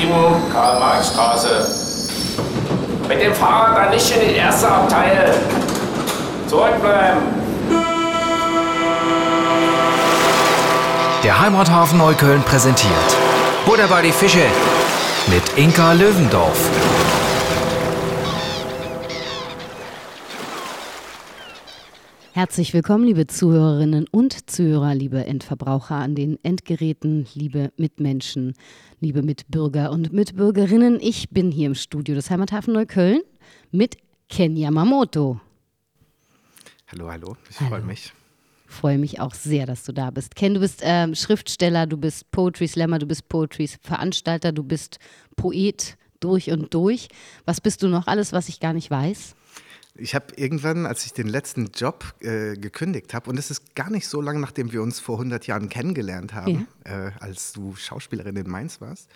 7, 0.00 0.52
Karl-Marx-Straße. 0.52 1.68
Mit 3.08 3.22
dem 3.22 3.34
Fahrrad 3.34 3.76
dann 3.76 3.90
nicht 3.90 4.10
in 4.16 4.28
die 4.28 4.36
erste 4.36 4.68
Abteil. 4.68 5.34
Zurückbleiben. 6.48 7.20
Der 11.22 11.38
Heimathafen 11.38 11.98
Neukölln 11.98 12.42
präsentiert 12.42 12.90
Butter 13.66 13.88
bei 13.88 14.00
die 14.00 14.12
Fische 14.12 14.42
mit 15.26 15.42
Inka 15.56 15.92
Löwendorf. 15.92 16.58
Herzlich 22.40 22.72
willkommen, 22.72 23.04
liebe 23.04 23.26
Zuhörerinnen 23.26 24.06
und 24.10 24.48
Zuhörer, 24.50 24.94
liebe 24.94 25.26
Endverbraucher 25.26 25.96
an 25.96 26.14
den 26.14 26.42
Endgeräten, 26.42 27.26
liebe 27.34 27.70
Mitmenschen, 27.76 28.54
liebe 28.98 29.20
Mitbürger 29.20 29.90
und 29.90 30.14
Mitbürgerinnen. 30.14 31.00
Ich 31.02 31.28
bin 31.28 31.50
hier 31.50 31.66
im 31.66 31.74
Studio 31.74 32.14
des 32.14 32.30
Heimathafen 32.30 32.72
Neukölln 32.72 33.20
mit 33.72 33.98
Ken 34.30 34.56
Yamamoto. 34.56 35.38
Hallo, 36.90 37.10
hallo, 37.10 37.36
ich 37.50 37.56
freue 37.56 37.82
mich. 37.82 38.10
Ich 38.66 38.74
freue 38.74 38.96
mich 38.96 39.20
auch 39.20 39.34
sehr, 39.34 39.66
dass 39.66 39.84
du 39.84 39.92
da 39.92 40.10
bist. 40.10 40.34
Ken, 40.34 40.54
du 40.54 40.60
bist 40.60 40.80
ähm, 40.82 41.14
Schriftsteller, 41.14 41.86
du 41.86 41.98
bist 41.98 42.30
Poetry 42.30 42.68
Slammer, 42.68 42.98
du 42.98 43.06
bist 43.06 43.28
Poetry 43.28 43.68
Veranstalter, 43.82 44.52
du 44.52 44.62
bist 44.62 44.98
Poet 45.36 45.98
durch 46.20 46.50
und 46.50 46.72
durch. 46.72 47.08
Was 47.44 47.60
bist 47.60 47.82
du 47.82 47.88
noch 47.88 48.06
alles, 48.06 48.32
was 48.32 48.48
ich 48.48 48.60
gar 48.60 48.72
nicht 48.72 48.90
weiß? 48.90 49.34
Ich 50.00 50.14
habe 50.14 50.26
irgendwann, 50.36 50.86
als 50.86 51.04
ich 51.04 51.12
den 51.12 51.28
letzten 51.28 51.70
Job 51.74 52.14
äh, 52.20 52.56
gekündigt 52.56 53.12
habe, 53.12 53.28
und 53.28 53.38
es 53.38 53.50
ist 53.50 53.74
gar 53.74 53.90
nicht 53.90 54.08
so 54.08 54.20
lange, 54.20 54.40
nachdem 54.40 54.72
wir 54.72 54.82
uns 54.82 54.98
vor 54.98 55.16
100 55.16 55.46
Jahren 55.46 55.68
kennengelernt 55.68 56.34
haben, 56.34 56.66
ja. 56.86 57.08
äh, 57.08 57.12
als 57.20 57.52
du 57.52 57.76
Schauspielerin 57.76 58.34
in 58.36 58.48
Mainz 58.48 58.80
warst, 58.80 59.10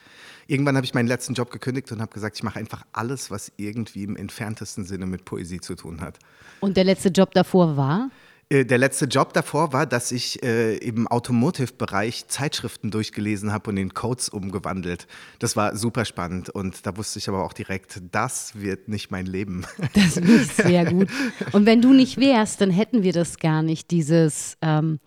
irgendwann 0.46 0.76
habe 0.76 0.84
ich 0.84 0.94
meinen 0.94 1.08
letzten 1.08 1.34
Job 1.34 1.50
gekündigt 1.50 1.90
und 1.92 2.00
habe 2.00 2.12
gesagt, 2.12 2.36
ich 2.36 2.42
mache 2.42 2.58
einfach 2.58 2.84
alles, 2.92 3.30
was 3.30 3.50
irgendwie 3.56 4.04
im 4.04 4.16
entferntesten 4.16 4.84
Sinne 4.84 5.06
mit 5.06 5.24
Poesie 5.24 5.60
zu 5.60 5.74
tun 5.74 6.00
hat. 6.00 6.18
Und 6.60 6.76
der 6.76 6.84
letzte 6.84 7.08
Job 7.08 7.32
davor 7.32 7.76
war? 7.76 8.10
Äh, 8.54 8.64
der 8.64 8.78
letzte 8.78 9.06
Job 9.06 9.32
davor 9.32 9.72
war, 9.72 9.86
dass 9.86 10.12
ich 10.12 10.42
äh, 10.42 10.76
im 10.76 11.08
Automotive-Bereich 11.08 12.28
Zeitschriften 12.28 12.90
durchgelesen 12.90 13.52
habe 13.52 13.70
und 13.70 13.76
in 13.76 13.94
Codes 13.94 14.28
umgewandelt. 14.28 15.06
Das 15.40 15.56
war 15.56 15.76
super 15.76 16.04
spannend 16.04 16.50
und 16.50 16.86
da 16.86 16.96
wusste 16.96 17.18
ich 17.18 17.28
aber 17.28 17.44
auch 17.44 17.52
direkt, 17.52 18.00
das 18.12 18.60
wird 18.60 18.88
nicht 18.88 19.10
mein 19.10 19.26
Leben. 19.26 19.66
Das 19.94 20.16
ist 20.16 20.56
sehr 20.56 20.86
gut. 20.86 21.08
Und 21.52 21.66
wenn 21.66 21.80
du 21.80 21.92
nicht 21.92 22.18
wärst, 22.18 22.60
dann 22.60 22.70
hätten 22.70 23.02
wir 23.02 23.12
das 23.12 23.38
gar 23.38 23.62
nicht, 23.62 23.90
dieses, 23.90 24.56
ähm, 24.60 24.98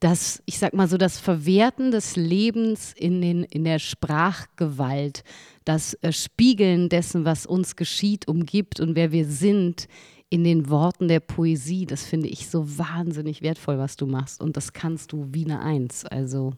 das, 0.00 0.42
ich 0.46 0.58
sag 0.58 0.74
mal 0.74 0.88
so, 0.88 0.96
das 0.96 1.18
Verwerten 1.18 1.90
des 1.90 2.16
Lebens 2.16 2.92
in, 2.96 3.20
den, 3.20 3.44
in 3.44 3.64
der 3.64 3.78
Sprachgewalt, 3.78 5.22
das 5.64 5.94
äh, 6.02 6.12
Spiegeln 6.12 6.88
dessen, 6.88 7.24
was 7.24 7.46
uns 7.46 7.76
geschieht, 7.76 8.26
umgibt 8.26 8.80
und 8.80 8.96
wer 8.96 9.12
wir 9.12 9.26
sind 9.26 9.86
in 10.32 10.44
den 10.44 10.70
Worten 10.70 11.08
der 11.08 11.20
Poesie. 11.20 11.84
Das 11.84 12.04
finde 12.04 12.26
ich 12.26 12.48
so 12.48 12.78
wahnsinnig 12.78 13.42
wertvoll, 13.42 13.76
was 13.76 13.96
du 13.96 14.06
machst. 14.06 14.40
Und 14.40 14.56
das 14.56 14.72
kannst 14.72 15.12
du 15.12 15.28
wie 15.30 15.44
eine 15.44 15.60
Eins. 15.60 16.06
Also. 16.06 16.54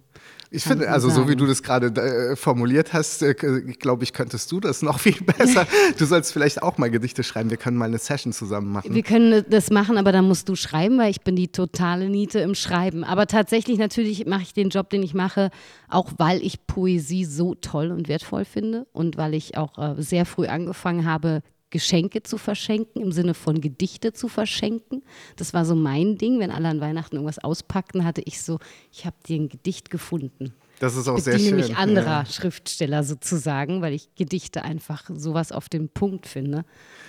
Ich 0.53 0.63
finde, 0.63 0.89
also 0.89 1.09
sagen. 1.09 1.23
so 1.23 1.29
wie 1.29 1.35
du 1.35 1.45
das 1.45 1.61
gerade 1.61 1.89
äh, 2.01 2.37
formuliert 2.37 2.93
hast, 2.93 3.21
äh, 3.23 3.35
glaube 3.35 4.05
ich, 4.05 4.13
könntest 4.13 4.53
du 4.53 4.61
das 4.61 4.83
noch 4.83 5.01
viel 5.01 5.21
besser. 5.21 5.67
du 5.99 6.05
sollst 6.05 6.33
vielleicht 6.33 6.63
auch 6.63 6.79
mal 6.79 6.89
Gedichte 6.89 7.25
schreiben. 7.25 7.51
Wir 7.51 7.57
können 7.57 7.77
mal 7.77 7.87
eine 7.87 7.99
Session 7.99 8.33
zusammen 8.33 8.71
machen. 8.71 8.95
Wir 8.95 9.03
können 9.03 9.45
das 9.51 9.71
machen, 9.71 9.99
aber 9.99 10.13
dann 10.13 10.29
musst 10.29 10.49
du 10.49 10.55
schreiben, 10.55 10.97
weil 10.99 11.11
ich 11.11 11.23
bin 11.23 11.35
die 11.35 11.49
totale 11.49 12.09
Niete 12.09 12.39
im 12.39 12.55
Schreiben. 12.55 13.03
Aber 13.03 13.27
tatsächlich, 13.27 13.79
natürlich 13.79 14.25
mache 14.25 14.43
ich 14.43 14.55
den 14.55 14.69
Job, 14.69 14.89
den 14.89 15.03
ich 15.03 15.15
mache, 15.15 15.51
auch 15.89 16.13
weil 16.17 16.41
ich 16.45 16.65
Poesie 16.69 17.25
so 17.25 17.57
toll 17.57 17.91
und 17.91 18.07
wertvoll 18.07 18.45
finde 18.45 18.87
und 18.93 19.17
weil 19.17 19.35
ich 19.35 19.57
auch 19.57 19.77
äh, 19.79 20.01
sehr 20.01 20.27
früh 20.27 20.47
angefangen 20.47 21.05
habe, 21.05 21.43
Geschenke 21.75 22.23
zu 22.23 22.39
verschenken, 22.39 23.03
im 23.03 23.11
Sinne 23.11 23.35
von 23.35 23.61
Gedichte 23.61 24.13
zu 24.13 24.29
verschenken. 24.29 25.03
Das 25.35 25.55
war 25.55 25.65
so 25.65 25.75
mein 25.75 26.19
Ding. 26.19 26.39
Wenn 26.39 26.53
alle 26.53 26.69
an 26.69 26.81
Weihnachten 26.81 27.17
irgendwas 27.17 27.41
auspackten, 27.41 28.05
hatte 28.05 28.23
ich 28.25 28.41
so, 28.41 28.61
ich 28.93 29.07
habe 29.07 29.17
dir 29.27 29.41
ein 29.41 29.49
Gedicht 29.49 29.91
gefunden. 29.91 30.55
Das 30.79 30.95
ist 30.95 31.09
auch 31.09 31.19
ich 31.19 31.25
sehr 31.25 31.37
schön. 31.41 31.57
mich 31.57 31.77
anderer 31.77 32.23
ja. 32.23 32.27
Schriftsteller 32.27 33.03
sozusagen, 33.03 33.83
weil 33.83 33.93
ich 33.93 34.15
Gedichte 34.15 34.63
einfach 34.63 35.11
sowas 35.13 35.51
auf 35.51 35.69
den 35.69 35.89
Punkt 35.89 36.29
finde. 36.29 36.65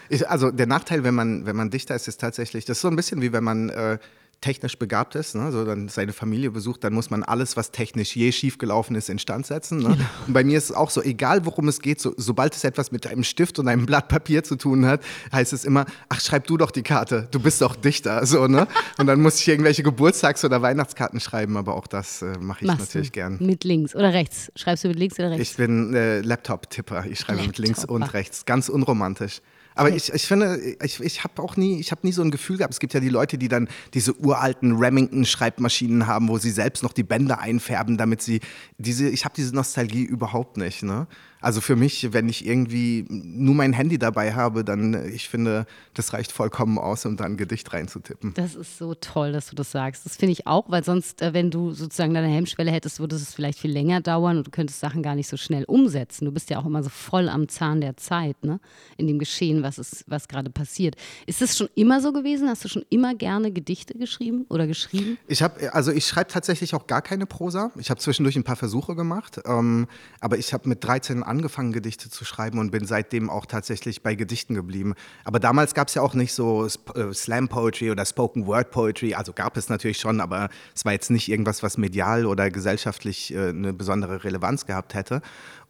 Ich, 0.10 0.28
also 0.28 0.50
der 0.50 0.66
Nachteil, 0.66 1.04
wenn 1.04 1.14
man, 1.14 1.46
wenn 1.46 1.56
man 1.56 1.70
Dichter 1.70 1.96
ist, 1.96 2.08
ist 2.08 2.20
tatsächlich, 2.20 2.66
das 2.66 2.78
ist 2.78 2.82
so 2.82 2.88
ein 2.88 2.96
bisschen 2.96 3.22
wie 3.22 3.34
wenn 3.34 3.44
man 3.44 3.70
äh, 3.70 4.00
technisch 4.46 4.78
begabt 4.78 5.16
ist, 5.16 5.34
ne, 5.34 5.52
so 5.52 5.66
dann 5.66 5.90
seine 5.90 6.14
Familie 6.14 6.52
besucht, 6.52 6.84
dann 6.84 6.94
muss 6.94 7.10
man 7.10 7.24
alles, 7.24 7.58
was 7.58 7.72
technisch 7.72 8.16
je 8.16 8.32
schiefgelaufen 8.32 8.96
ist, 8.96 9.10
instand 9.10 9.48
setzen. 9.48 9.80
Ne? 9.80 9.90
Genau. 9.90 10.06
Und 10.28 10.34
bei 10.34 10.44
mir 10.44 10.60
ist 10.60 10.66
es 10.66 10.72
auch 10.72 10.92
so, 10.92 11.02
egal 11.02 11.48
worum 11.48 11.68
es 11.68 11.82
geht, 11.82 12.00
so, 12.00 12.14
sobald 12.16 12.56
es 12.56 12.64
etwas 12.64 12.92
mit 12.92 13.08
einem 13.08 13.24
Stift 13.24 13.58
und 13.58 13.68
einem 13.68 13.88
Blatt 13.88 14.08
Papier 14.08 14.44
zu 14.44 14.56
tun 14.56 14.86
hat, 14.86 15.02
heißt 15.32 15.52
es 15.52 15.66
immer, 15.66 15.88
ach, 16.10 16.22
schreib 16.22 16.46
du 16.46 16.58
doch 16.58 16.70
die 16.70 16.84
Karte, 16.84 17.28
du 17.32 17.40
bist 17.40 17.60
doch 17.60 17.76
Dichter. 17.76 18.24
So, 18.28 18.46
ne? 18.46 18.68
Und 19.00 19.08
dann 19.08 19.20
muss 19.20 19.40
ich 19.40 19.48
irgendwelche 19.48 19.82
Geburtstags- 19.82 20.46
oder 20.46 20.62
Weihnachtskarten 20.62 21.20
schreiben, 21.20 21.58
aber 21.58 21.74
auch 21.74 21.88
das 21.88 22.22
äh, 22.22 22.38
mache 22.40 22.60
ich 22.62 22.68
Machst 22.68 22.82
natürlich 22.82 23.12
gern. 23.12 23.38
Mit 23.40 23.64
links 23.64 23.96
oder 23.96 24.14
rechts? 24.14 24.52
Schreibst 24.56 24.84
du 24.84 24.90
mit 24.90 25.00
links 25.00 25.18
oder 25.18 25.32
rechts? 25.32 25.50
Ich 25.50 25.58
bin 25.58 25.96
äh, 25.96 26.22
Laptop-Tipper, 26.22 27.06
ich 27.08 27.20
schreibe 27.20 27.40
Laptop 27.40 27.58
mit 27.58 27.66
links 27.66 27.84
und 27.84 28.04
rechts, 28.14 28.46
ganz 28.46 28.70
unromantisch. 28.70 29.42
Aber 29.76 29.90
ich, 29.90 30.12
ich 30.12 30.26
finde, 30.26 30.58
ich, 30.82 31.00
ich 31.02 31.24
habe 31.24 31.42
auch 31.42 31.58
nie, 31.58 31.80
ich 31.80 31.92
habe 31.92 32.02
nie 32.04 32.14
so 32.14 32.22
ein 32.22 32.32
Gefühl 32.32 32.58
gehabt. 32.58 32.74
Es 32.74 32.80
gibt 32.80 32.94
ja 32.94 33.02
die 33.02 33.10
Leute, 33.10 33.38
die 33.38 33.50
dann 33.50 33.68
diese 33.94 34.16
uralten 34.16 34.78
Remington-Schreibmaschinen 34.78 36.08
haben, 36.08 36.30
wo 36.30 36.38
sie 36.38 36.52
selbst 36.52 36.82
noch 36.82 36.94
die 36.94 37.04
Bänder 37.04 37.40
einfärben, 37.40 37.98
damit 37.98 38.22
sie 38.22 38.40
diese, 38.78 39.10
ich 39.10 39.26
habe 39.26 39.36
diese 39.36 39.54
Nostalgie 39.54 40.04
überhaupt 40.04 40.58
nicht. 40.58 40.84
Ne? 40.84 41.08
Also 41.42 41.62
für 41.62 41.76
mich, 41.76 42.12
wenn 42.14 42.30
ich 42.30 42.46
irgendwie 42.46 43.06
nur 43.10 43.56
mein 43.56 43.74
Handy 43.74 43.98
dabei 43.98 44.34
habe, 44.34 44.64
dann, 44.64 44.94
äh, 44.94 45.08
ich 45.10 45.30
finde, 45.30 45.66
das 45.94 46.14
reicht 46.14 46.32
vollkommen 46.32 46.78
aus, 46.78 47.06
um 47.06 47.18
dann 47.18 47.34
ein 47.34 47.38
Gedicht 47.38 47.72
reinzutippen. 47.74 48.34
Das 48.36 48.56
ist 48.56 48.78
so 48.78 48.94
toll, 48.96 49.32
dass 49.32 49.48
du 49.48 49.56
das 49.56 49.72
sagst. 49.72 50.06
Das 50.06 50.16
finde 50.16 50.34
ich 50.34 50.48
auch, 50.48 50.70
weil 50.70 50.84
sonst, 50.84 51.22
äh, 51.22 51.34
wenn 51.34 51.52
du 51.52 51.72
sozusagen 51.72 52.14
deine 52.14 52.28
Hemmschwelle 52.28 52.72
hättest, 52.72 53.00
würde 53.00 53.16
es 53.16 53.34
vielleicht 53.34 53.60
viel 53.60 53.72
länger 53.72 54.02
dauern 54.02 54.38
und 54.38 54.48
du 54.48 54.52
könntest 54.52 54.80
Sachen 54.80 55.04
gar 55.04 55.16
nicht 55.16 55.28
so 55.28 55.38
schnell 55.38 55.64
umsetzen. 55.66 56.26
Du 56.26 56.32
bist 56.32 56.50
ja 56.50 56.60
auch 56.60 56.66
immer 56.66 56.84
so 56.84 56.90
voll 56.90 57.30
am 57.30 57.48
Zahn 57.48 57.82
der 57.82 57.98
Zeit, 57.98 58.44
ne? 58.44 58.60
In 58.98 59.08
dem 59.08 59.20
Geschehen, 59.20 59.64
was, 59.64 59.78
ist, 59.78 60.06
was 60.08 60.28
gerade 60.28 60.50
passiert. 60.50 60.96
Ist 61.26 61.42
das 61.42 61.58
schon 61.58 61.70
immer 61.76 62.02
so 62.02 62.14
gewesen? 62.14 62.50
Hast 62.50 62.64
du 62.64 62.70
schon 62.70 62.86
immer 62.90 63.14
gerne 63.16 63.52
Gedichte 63.52 63.98
geschrieben 63.98 64.46
oder 64.50 64.68
geschrieben? 64.68 65.18
Ich 65.28 65.42
habe, 65.42 65.74
also 65.74 65.92
ich 65.92 66.06
schreibe 66.06 66.32
tatsächlich 66.32 66.74
auch 66.74 66.88
gar 66.88 67.02
keine 67.02 67.26
Prosa. 67.26 67.72
Ich 67.78 67.90
habe 67.90 68.00
zwischendurch 68.00 68.36
ein 68.36 68.44
paar 68.44 68.56
Versuche 68.56 68.96
gemacht, 68.96 69.42
ähm, 69.46 69.88
aber 70.20 70.38
ich 70.38 70.54
habe 70.54 70.70
mit 70.70 70.84
13 70.84 71.18
Jahren 71.18 71.28
angefangen, 71.36 71.74
Gedichte 71.74 72.10
zu 72.10 72.24
schreiben 72.26 72.60
und 72.60 72.72
bin 72.72 72.86
seitdem 72.86 73.30
auch 73.30 73.46
tatsächlich 73.46 74.02
bei 74.02 74.16
Gedichten 74.16 74.56
geblieben. 74.56 74.94
Aber 75.24 75.40
damals 75.40 75.74
gab 75.74 75.90
es 75.90 75.96
ja 75.96 76.02
auch 76.02 76.14
nicht 76.14 76.34
so 76.34 76.66
äh, 76.66 77.14
Slam 77.14 77.50
Poetry 77.50 77.92
oder 77.92 78.06
Spoken 78.06 78.48
Word 78.48 78.72
Poetry. 78.72 79.14
Also 79.14 79.34
gab 79.34 79.58
es 79.58 79.70
natürlich 79.70 80.00
schon, 80.00 80.22
aber 80.22 80.50
es 80.74 80.86
war 80.86 80.94
jetzt 80.94 81.12
nicht 81.12 81.30
irgendwas, 81.30 81.62
was 81.64 81.78
medial 81.78 82.26
oder 82.26 82.50
gesellschaftlich 82.50 83.34
äh, 83.34 83.50
eine 83.50 83.74
besondere 83.74 84.24
Relevanz 84.24 84.66
gehabt 84.66 84.94
hätte. 84.94 85.22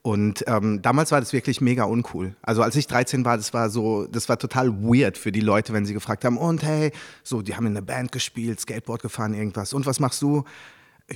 Und 0.06 0.44
ähm, 0.46 0.84
damals 0.84 1.12
war 1.12 1.20
das 1.20 1.34
wirklich 1.34 1.62
mega 1.62 1.86
uncool. 1.86 2.36
Also 2.44 2.62
als 2.62 2.76
ich 2.76 2.86
13 2.86 3.26
war, 3.26 3.38
das 3.38 3.56
war 3.56 3.72
so, 3.72 4.06
das 4.06 4.30
war 4.30 4.38
total 4.38 4.72
weird 4.84 5.18
für 5.18 5.32
die 5.32 5.40
Leute, 5.40 5.74
wenn 5.74 5.84
sie 5.84 5.96
gefragt 5.96 6.24
haben, 6.26 6.38
und 6.38 6.62
hey, 6.62 6.92
so, 7.24 7.42
die 7.42 7.56
haben 7.56 7.66
in 7.66 7.76
einer 7.76 7.82
Band 7.82 8.12
gespielt, 8.12 8.60
Skateboard 8.60 9.02
gefahren, 9.02 9.34
irgendwas. 9.34 9.74
Und 9.74 9.88
was 9.88 10.00
machst 10.00 10.22
du? 10.22 10.44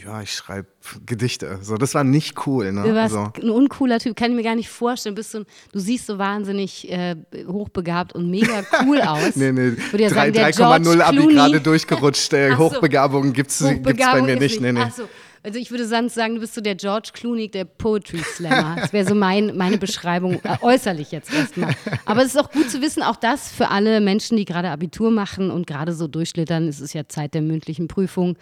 Ja, 0.06 0.22
ich 0.22 0.34
schreibe 0.34 0.68
Gedichte. 1.06 1.60
So, 1.64 1.76
das 1.76 1.96
war 1.96 2.04
nicht 2.04 2.46
cool. 2.46 2.72
Ne? 2.72 2.84
Du 2.84 2.94
warst 2.94 3.14
so. 3.14 3.32
ein 3.42 3.50
uncooler 3.50 3.98
Typ, 3.98 4.16
kann 4.16 4.30
ich 4.32 4.38
mir 4.38 4.44
gar 4.44 4.56
nicht 4.56 4.70
vorstellen. 4.70 5.16
Bist 5.16 5.34
du, 5.34 5.46
du 5.72 5.80
siehst 5.80 6.06
so 6.06 6.20
wahnsinnig 6.20 6.92
äh, 6.92 7.16
hochbegabt 7.48 8.14
und 8.14 8.30
mega 8.30 8.64
cool 8.86 9.02
aus. 9.06 9.36
nee, 9.36 9.52
nee. 9.52 9.70
3,0 9.70 11.02
Abi 11.02 11.28
gerade 11.28 11.60
durchgerutscht. 11.60 12.32
Äh, 12.34 12.52
so. 12.58 12.58
Hochbegabung 12.60 13.34
gibt 13.34 13.50
es 13.50 13.60
bei 13.60 14.22
mir 14.22 14.36
nicht. 14.36 14.62
Nee, 14.62 14.74
nee. 14.74 14.82
Ach 14.84 14.94
so. 14.94 15.10
Also 15.42 15.58
ich 15.58 15.72
würde 15.72 15.88
sonst 15.88 16.16
sagen, 16.16 16.36
du 16.36 16.42
bist 16.42 16.54
so 16.54 16.62
der 16.62 16.76
George 16.76 17.12
Clooney 17.14 17.50
der 17.50 17.64
Poetry 17.64 18.20
Slammer. 18.20 18.76
Das 18.76 18.92
wäre 18.92 19.08
so 19.08 19.16
mein, 19.16 19.56
meine 19.56 19.78
Beschreibung, 19.78 20.34
äh, 20.44 20.58
äußerlich 20.62 21.12
jetzt 21.12 21.34
erstmal. 21.34 21.74
Aber 22.06 22.22
es 22.22 22.36
ist 22.36 22.38
auch 22.38 22.52
gut 22.52 22.70
zu 22.70 22.82
wissen, 22.82 23.02
auch 23.02 23.16
das 23.16 23.50
für 23.50 23.70
alle 23.70 24.02
Menschen, 24.02 24.38
die 24.38 24.46
gerade 24.46 24.70
Abitur 24.70 25.12
machen 25.12 25.50
und 25.50 25.66
gerade 25.66 25.94
so 25.94 26.08
durchschlittern, 26.08 26.68
es 26.68 26.82
ist 26.82 26.94
ja 26.94 27.08
Zeit 27.08 27.34
der 27.34 27.42
mündlichen 27.42 27.88
Prüfung. 27.88 28.38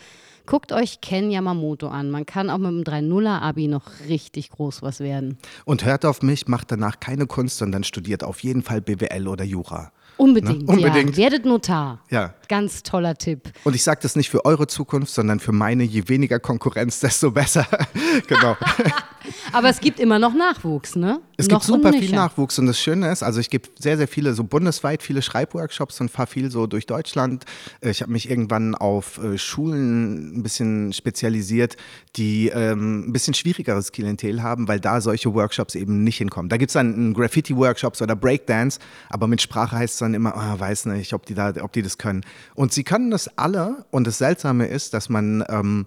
Guckt 0.48 0.72
euch 0.72 1.02
Ken 1.02 1.30
Yamamoto 1.30 1.90
an. 1.90 2.10
Man 2.10 2.26
kann 2.26 2.50
auch 2.50 2.58
mit 2.58 2.68
einem 2.90 3.12
3-0er-Abi 3.12 3.68
noch 3.68 3.84
richtig 4.08 4.50
groß 4.50 4.82
was 4.82 5.02
werden. 5.02 5.38
Und 5.66 5.84
hört 5.84 6.06
auf 6.06 6.22
mich, 6.22 6.48
macht 6.48 6.72
danach 6.72 7.02
keine 7.02 7.28
Kunst, 7.28 7.58
sondern 7.58 7.84
studiert 7.84 8.24
auf 8.24 8.42
jeden 8.42 8.64
Fall 8.64 8.80
BWL 8.80 9.28
oder 9.28 9.44
Jura. 9.44 9.92
Unbedingt, 10.16 10.66
ne? 10.66 10.74
Unbedingt. 10.74 11.12
Ja. 11.12 11.18
Werdet 11.18 11.46
Notar. 11.46 12.00
Ja. 12.10 12.34
Ganz 12.48 12.82
toller 12.82 13.16
Tipp. 13.16 13.52
Und 13.66 13.76
ich 13.76 13.84
sage 13.84 14.00
das 14.02 14.16
nicht 14.16 14.30
für 14.30 14.46
eure 14.46 14.68
Zukunft, 14.68 15.14
sondern 15.14 15.42
für 15.42 15.52
meine. 15.52 15.84
Je 15.84 16.08
weniger 16.08 16.40
Konkurrenz, 16.40 17.02
desto 17.02 17.30
besser. 17.30 17.68
genau. 18.28 18.56
Aber 19.52 19.70
es 19.70 19.80
gibt 19.80 20.00
immer 20.00 20.20
noch 20.20 20.34
Nachwuchs, 20.34 20.96
ne? 20.96 21.20
Es 21.38 21.48
noch 21.48 21.60
gibt 21.60 21.66
super 21.66 21.94
viel. 21.94 22.12
Nachwuchs 22.12 22.58
und 22.58 22.66
das 22.66 22.80
Schöne 22.80 23.12
ist, 23.12 23.24
also 23.24 23.40
ich 23.40 23.50
gebe 23.50 23.70
sehr, 23.80 23.98
sehr 23.98 24.08
viele, 24.08 24.34
so 24.34 24.44
bundesweit 24.44 25.04
viele 25.04 25.22
Schreibworkshops 25.22 26.02
und 26.02 26.10
fahre 26.10 26.28
viel 26.28 26.50
so 26.52 26.68
durch 26.68 26.86
Deutschland. 26.86 27.46
Äh, 27.82 27.92
Ich 27.92 28.02
habe 28.02 28.12
mich 28.12 28.30
irgendwann 28.30 28.76
auf 28.76 29.24
äh, 29.24 29.38
Schulen 29.38 30.38
ein 30.38 30.44
bisschen 30.44 30.94
spezialisiert, 30.94 31.78
die 32.16 32.50
ähm, 32.50 33.08
ein 33.08 33.14
bisschen 33.14 33.34
schwierigeres 33.34 33.92
Klientel 33.92 34.42
haben, 34.42 34.68
weil 34.68 34.80
da 34.80 35.02
solche 35.02 35.34
Workshops 35.34 35.76
eben 35.76 36.04
nicht 36.04 36.18
hinkommen. 36.18 36.50
Da 36.50 36.58
gibt 36.58 36.70
es 36.70 36.74
dann 36.74 37.14
Graffiti-Workshops 37.14 38.02
oder 38.02 38.16
Breakdance, 38.16 38.80
aber 39.10 39.28
mit 39.28 39.42
Sprache 39.42 39.76
heißt 39.78 39.94
es 39.94 40.00
dann 40.00 40.14
immer, 40.14 40.36
ah, 40.36 40.60
weiß 40.60 40.86
nicht, 40.88 41.14
ob 41.14 41.26
die, 41.26 41.34
da, 41.36 41.54
ob 41.62 41.72
die 41.74 41.82
das 41.82 41.98
können. 41.98 42.22
Und 42.56 42.74
sie 42.74 42.84
können 42.84 43.12
das 43.12 43.38
alle 43.38 43.86
und 43.92 44.08
das 44.08 44.18
Seltsame 44.18 44.68
ist, 44.68 44.94
dass 44.94 45.10
man 45.10 45.44
ähm, 45.50 45.86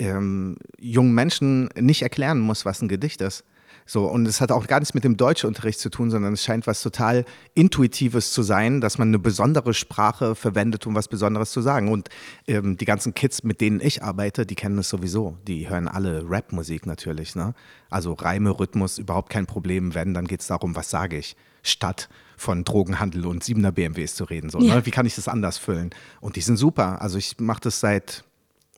ähm, 0.00 0.56
jungen 0.78 1.14
Menschen 1.14 1.68
nicht 1.78 2.02
erklären 2.02 2.40
muss, 2.40 2.64
was 2.64 2.82
ein 2.82 2.88
Gedicht 2.88 3.20
ist. 3.20 3.44
So, 3.86 4.06
und 4.06 4.26
es 4.26 4.40
hat 4.40 4.52
auch 4.52 4.68
gar 4.68 4.78
nichts 4.78 4.94
mit 4.94 5.02
dem 5.02 5.16
Deutschunterricht 5.16 5.80
zu 5.80 5.90
tun, 5.90 6.10
sondern 6.10 6.34
es 6.34 6.44
scheint 6.44 6.68
was 6.68 6.80
total 6.80 7.24
Intuitives 7.54 8.30
zu 8.32 8.42
sein, 8.42 8.80
dass 8.80 8.98
man 8.98 9.08
eine 9.08 9.18
besondere 9.18 9.74
Sprache 9.74 10.36
verwendet, 10.36 10.86
um 10.86 10.94
was 10.94 11.08
Besonderes 11.08 11.50
zu 11.50 11.60
sagen. 11.60 11.88
Und 11.90 12.08
ähm, 12.46 12.76
die 12.76 12.84
ganzen 12.84 13.14
Kids, 13.14 13.42
mit 13.42 13.60
denen 13.60 13.80
ich 13.80 14.02
arbeite, 14.04 14.46
die 14.46 14.54
kennen 14.54 14.78
es 14.78 14.88
sowieso. 14.90 15.38
Die 15.48 15.68
hören 15.68 15.88
alle 15.88 16.22
Rapmusik 16.28 16.86
natürlich. 16.86 17.34
Ne? 17.34 17.52
Also 17.88 18.12
Reime, 18.12 18.50
Rhythmus, 18.60 18.98
überhaupt 18.98 19.30
kein 19.30 19.46
Problem. 19.46 19.92
Wenn, 19.94 20.14
dann 20.14 20.26
geht 20.28 20.40
es 20.42 20.46
darum, 20.46 20.76
was 20.76 20.88
sage 20.90 21.16
ich, 21.18 21.34
statt 21.62 22.08
von 22.36 22.62
Drogenhandel 22.62 23.26
und 23.26 23.42
7er 23.42 23.72
BMWs 23.72 24.14
zu 24.14 24.24
reden. 24.24 24.50
So, 24.50 24.60
Ja. 24.60 24.76
ne? 24.76 24.86
Wie 24.86 24.90
kann 24.92 25.04
ich 25.06 25.16
das 25.16 25.26
anders 25.26 25.58
füllen? 25.58 25.90
Und 26.20 26.36
die 26.36 26.42
sind 26.42 26.58
super. 26.58 27.02
Also 27.02 27.18
ich 27.18 27.40
mache 27.40 27.60
das 27.62 27.80
seit 27.80 28.24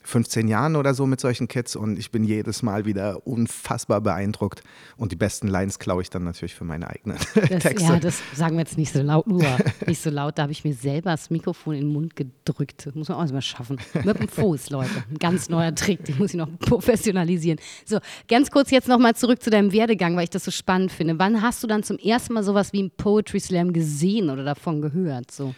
15 0.05 0.49
Jahren 0.49 0.77
oder 0.77 0.95
so 0.95 1.07
mit 1.07 1.21
solchen 1.21 1.49
Kids 1.49 1.77
und 1.77 1.99
ich 1.99 2.11
bin 2.11 2.25
jedes 2.25 2.63
Mal 2.63 2.85
wieder 2.85 3.27
unfassbar 3.27 4.01
beeindruckt. 4.01 4.63
Und 4.97 5.13
die 5.13 5.17
besten 5.17 5.49
Lines 5.49 5.79
klaue 5.79 6.03
ich 6.03 6.11
dann 6.11 6.25
natürlich 6.25 6.55
für 6.55 6.65
meine 6.65 6.89
eigenen 6.89 7.19
Das, 7.35 7.63
Texte. 7.63 7.93
ja, 7.93 7.99
das 7.99 8.21
sagen 8.35 8.57
wir 8.57 8.61
jetzt 8.61 8.79
nicht 8.79 8.93
so 8.93 9.03
laut, 9.03 9.27
nur 9.27 9.43
nicht 9.87 10.03
so 10.03 10.11
laut. 10.11 10.39
Da 10.39 10.43
habe 10.43 10.53
ich 10.53 10.65
mir 10.65 10.75
selber 10.75 11.11
das 11.11 11.31
Mikrofon 11.31 11.75
in 11.75 11.81
den 11.83 11.93
Mund 11.93 12.17
gedrückt. 12.17 12.87
Das 12.87 12.95
muss 12.95 13.09
man 13.09 13.19
auch 13.19 13.23
erstmal 13.23 13.43
schaffen. 13.43 13.79
Mit 14.05 14.19
dem 14.19 14.29
Fuß, 14.29 14.71
Leute. 14.71 14.91
Ein 15.11 15.19
ganz 15.19 15.49
neuer 15.49 15.75
Trick, 15.75 16.05
den 16.05 16.19
muss 16.19 16.31
ich 16.31 16.37
noch 16.37 16.49
professionalisieren. 16.59 17.59
So, 17.85 17.99
ganz 18.29 18.51
kurz 18.51 18.71
jetzt 18.71 18.89
nochmal 18.89 19.15
zurück 19.15 19.43
zu 19.43 19.51
deinem 19.51 19.73
Werdegang, 19.73 20.17
weil 20.17 20.25
ich 20.25 20.31
das 20.31 20.45
so 20.45 20.51
spannend 20.51 20.93
finde. 20.93 21.19
Wann 21.19 21.43
hast 21.43 21.63
du 21.63 21.67
dann 21.67 21.83
zum 21.83 21.99
ersten 21.99 22.35
Mal 22.35 22.43
sowas 22.43 22.73
wie 22.73 22.81
einen 22.81 22.91
Poetry 22.91 23.41
Slam 23.41 23.73
gesehen 23.73 24.31
oder 24.31 24.45
davon 24.45 24.81
gehört? 24.81 25.31
So. 25.31 25.55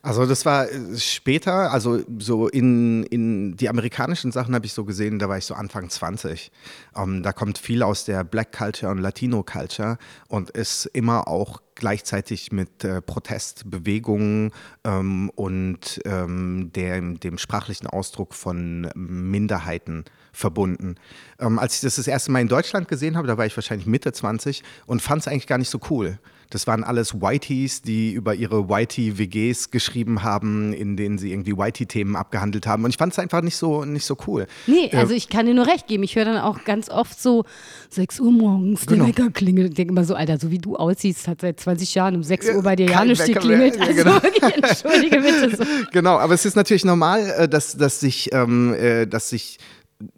Also 0.00 0.26
das 0.26 0.44
war 0.46 0.70
äh, 0.70 0.96
später, 0.96 1.72
also 1.72 2.00
so 2.18 2.48
in, 2.48 3.02
in 3.04 3.56
die 3.56 3.68
amerikanischen 3.68 4.30
Sachen 4.30 4.54
habe 4.54 4.64
ich 4.66 4.72
so 4.72 4.84
gesehen, 4.84 5.18
da 5.18 5.28
war 5.28 5.38
ich 5.38 5.44
so 5.44 5.54
Anfang 5.54 5.90
20. 5.90 6.52
Ähm, 6.96 7.22
da 7.22 7.32
kommt 7.32 7.58
viel 7.58 7.82
aus 7.82 8.04
der 8.04 8.22
Black 8.24 8.52
Culture 8.56 8.92
und 8.92 8.98
Latino 8.98 9.42
Culture 9.42 9.98
und 10.28 10.50
ist 10.50 10.86
immer 10.86 11.26
auch 11.26 11.60
gleichzeitig 11.74 12.52
mit 12.52 12.84
äh, 12.84 13.00
Protestbewegungen 13.00 14.52
ähm, 14.84 15.30
und 15.34 16.00
ähm, 16.04 16.70
dem, 16.74 17.20
dem 17.20 17.38
sprachlichen 17.38 17.86
Ausdruck 17.86 18.34
von 18.34 18.90
Minderheiten 18.94 20.04
verbunden. 20.32 20.96
Ähm, 21.40 21.58
als 21.58 21.76
ich 21.76 21.80
das 21.80 21.96
das 21.96 22.06
erste 22.06 22.30
Mal 22.30 22.40
in 22.40 22.48
Deutschland 22.48 22.88
gesehen 22.88 23.16
habe, 23.16 23.26
da 23.26 23.36
war 23.36 23.46
ich 23.46 23.56
wahrscheinlich 23.56 23.86
Mitte 23.86 24.12
20 24.12 24.62
und 24.86 25.02
fand 25.02 25.22
es 25.22 25.28
eigentlich 25.28 25.46
gar 25.46 25.58
nicht 25.58 25.70
so 25.70 25.80
cool. 25.90 26.18
Das 26.50 26.66
waren 26.66 26.82
alles 26.82 27.20
Whiteys, 27.20 27.82
die 27.82 28.12
über 28.12 28.34
ihre 28.34 28.68
Whitey-WGs 28.68 29.70
geschrieben 29.70 30.22
haben, 30.22 30.72
in 30.72 30.96
denen 30.96 31.18
sie 31.18 31.30
irgendwie 31.30 31.56
Whitey-Themen 31.56 32.16
abgehandelt 32.16 32.66
haben. 32.66 32.84
Und 32.84 32.90
ich 32.90 32.96
fand 32.96 33.12
es 33.12 33.18
einfach 33.18 33.42
nicht 33.42 33.56
so, 33.56 33.84
nicht 33.84 34.04
so 34.06 34.16
cool. 34.26 34.46
Nee, 34.66 34.90
also 34.94 35.12
ich 35.12 35.28
kann 35.28 35.46
dir 35.46 35.54
nur 35.54 35.66
recht 35.66 35.86
geben. 35.86 36.02
Ich 36.04 36.16
höre 36.16 36.24
dann 36.24 36.38
auch 36.38 36.64
ganz 36.64 36.88
oft 36.88 37.20
so 37.20 37.44
6 37.90 38.20
Uhr 38.20 38.32
morgens, 38.32 38.86
der 38.86 38.96
Genau. 38.96 39.08
Wecker 39.08 39.30
klingelt. 39.30 39.70
Ich 39.70 39.74
denke 39.74 39.92
immer 39.92 40.04
so, 40.04 40.14
Alter, 40.14 40.38
so 40.38 40.50
wie 40.50 40.58
du 40.58 40.76
aussiehst, 40.76 41.28
hat 41.28 41.42
seit 41.42 41.60
20 41.60 41.94
Jahren 41.94 42.16
um 42.16 42.22
6 42.22 42.48
Uhr 42.54 42.62
bei 42.62 42.76
dir 42.76 42.86
ja 42.86 43.06
Wecker 43.06 43.26
geklingelt. 43.26 43.76
Ja, 43.76 43.82
Also 43.82 43.94
genau. 43.94 44.14
wirklich, 44.22 44.54
entschuldige 44.64 45.20
bitte. 45.20 45.56
So. 45.56 45.64
Genau, 45.92 46.18
aber 46.18 46.34
es 46.34 46.44
ist 46.44 46.56
natürlich 46.56 46.84
normal, 46.84 47.30
äh, 47.38 47.48
dass, 47.48 47.76
dass 47.76 48.00
sich, 48.00 48.30
ähm, 48.32 48.74
äh, 48.74 49.06
dass 49.06 49.28
sich 49.30 49.58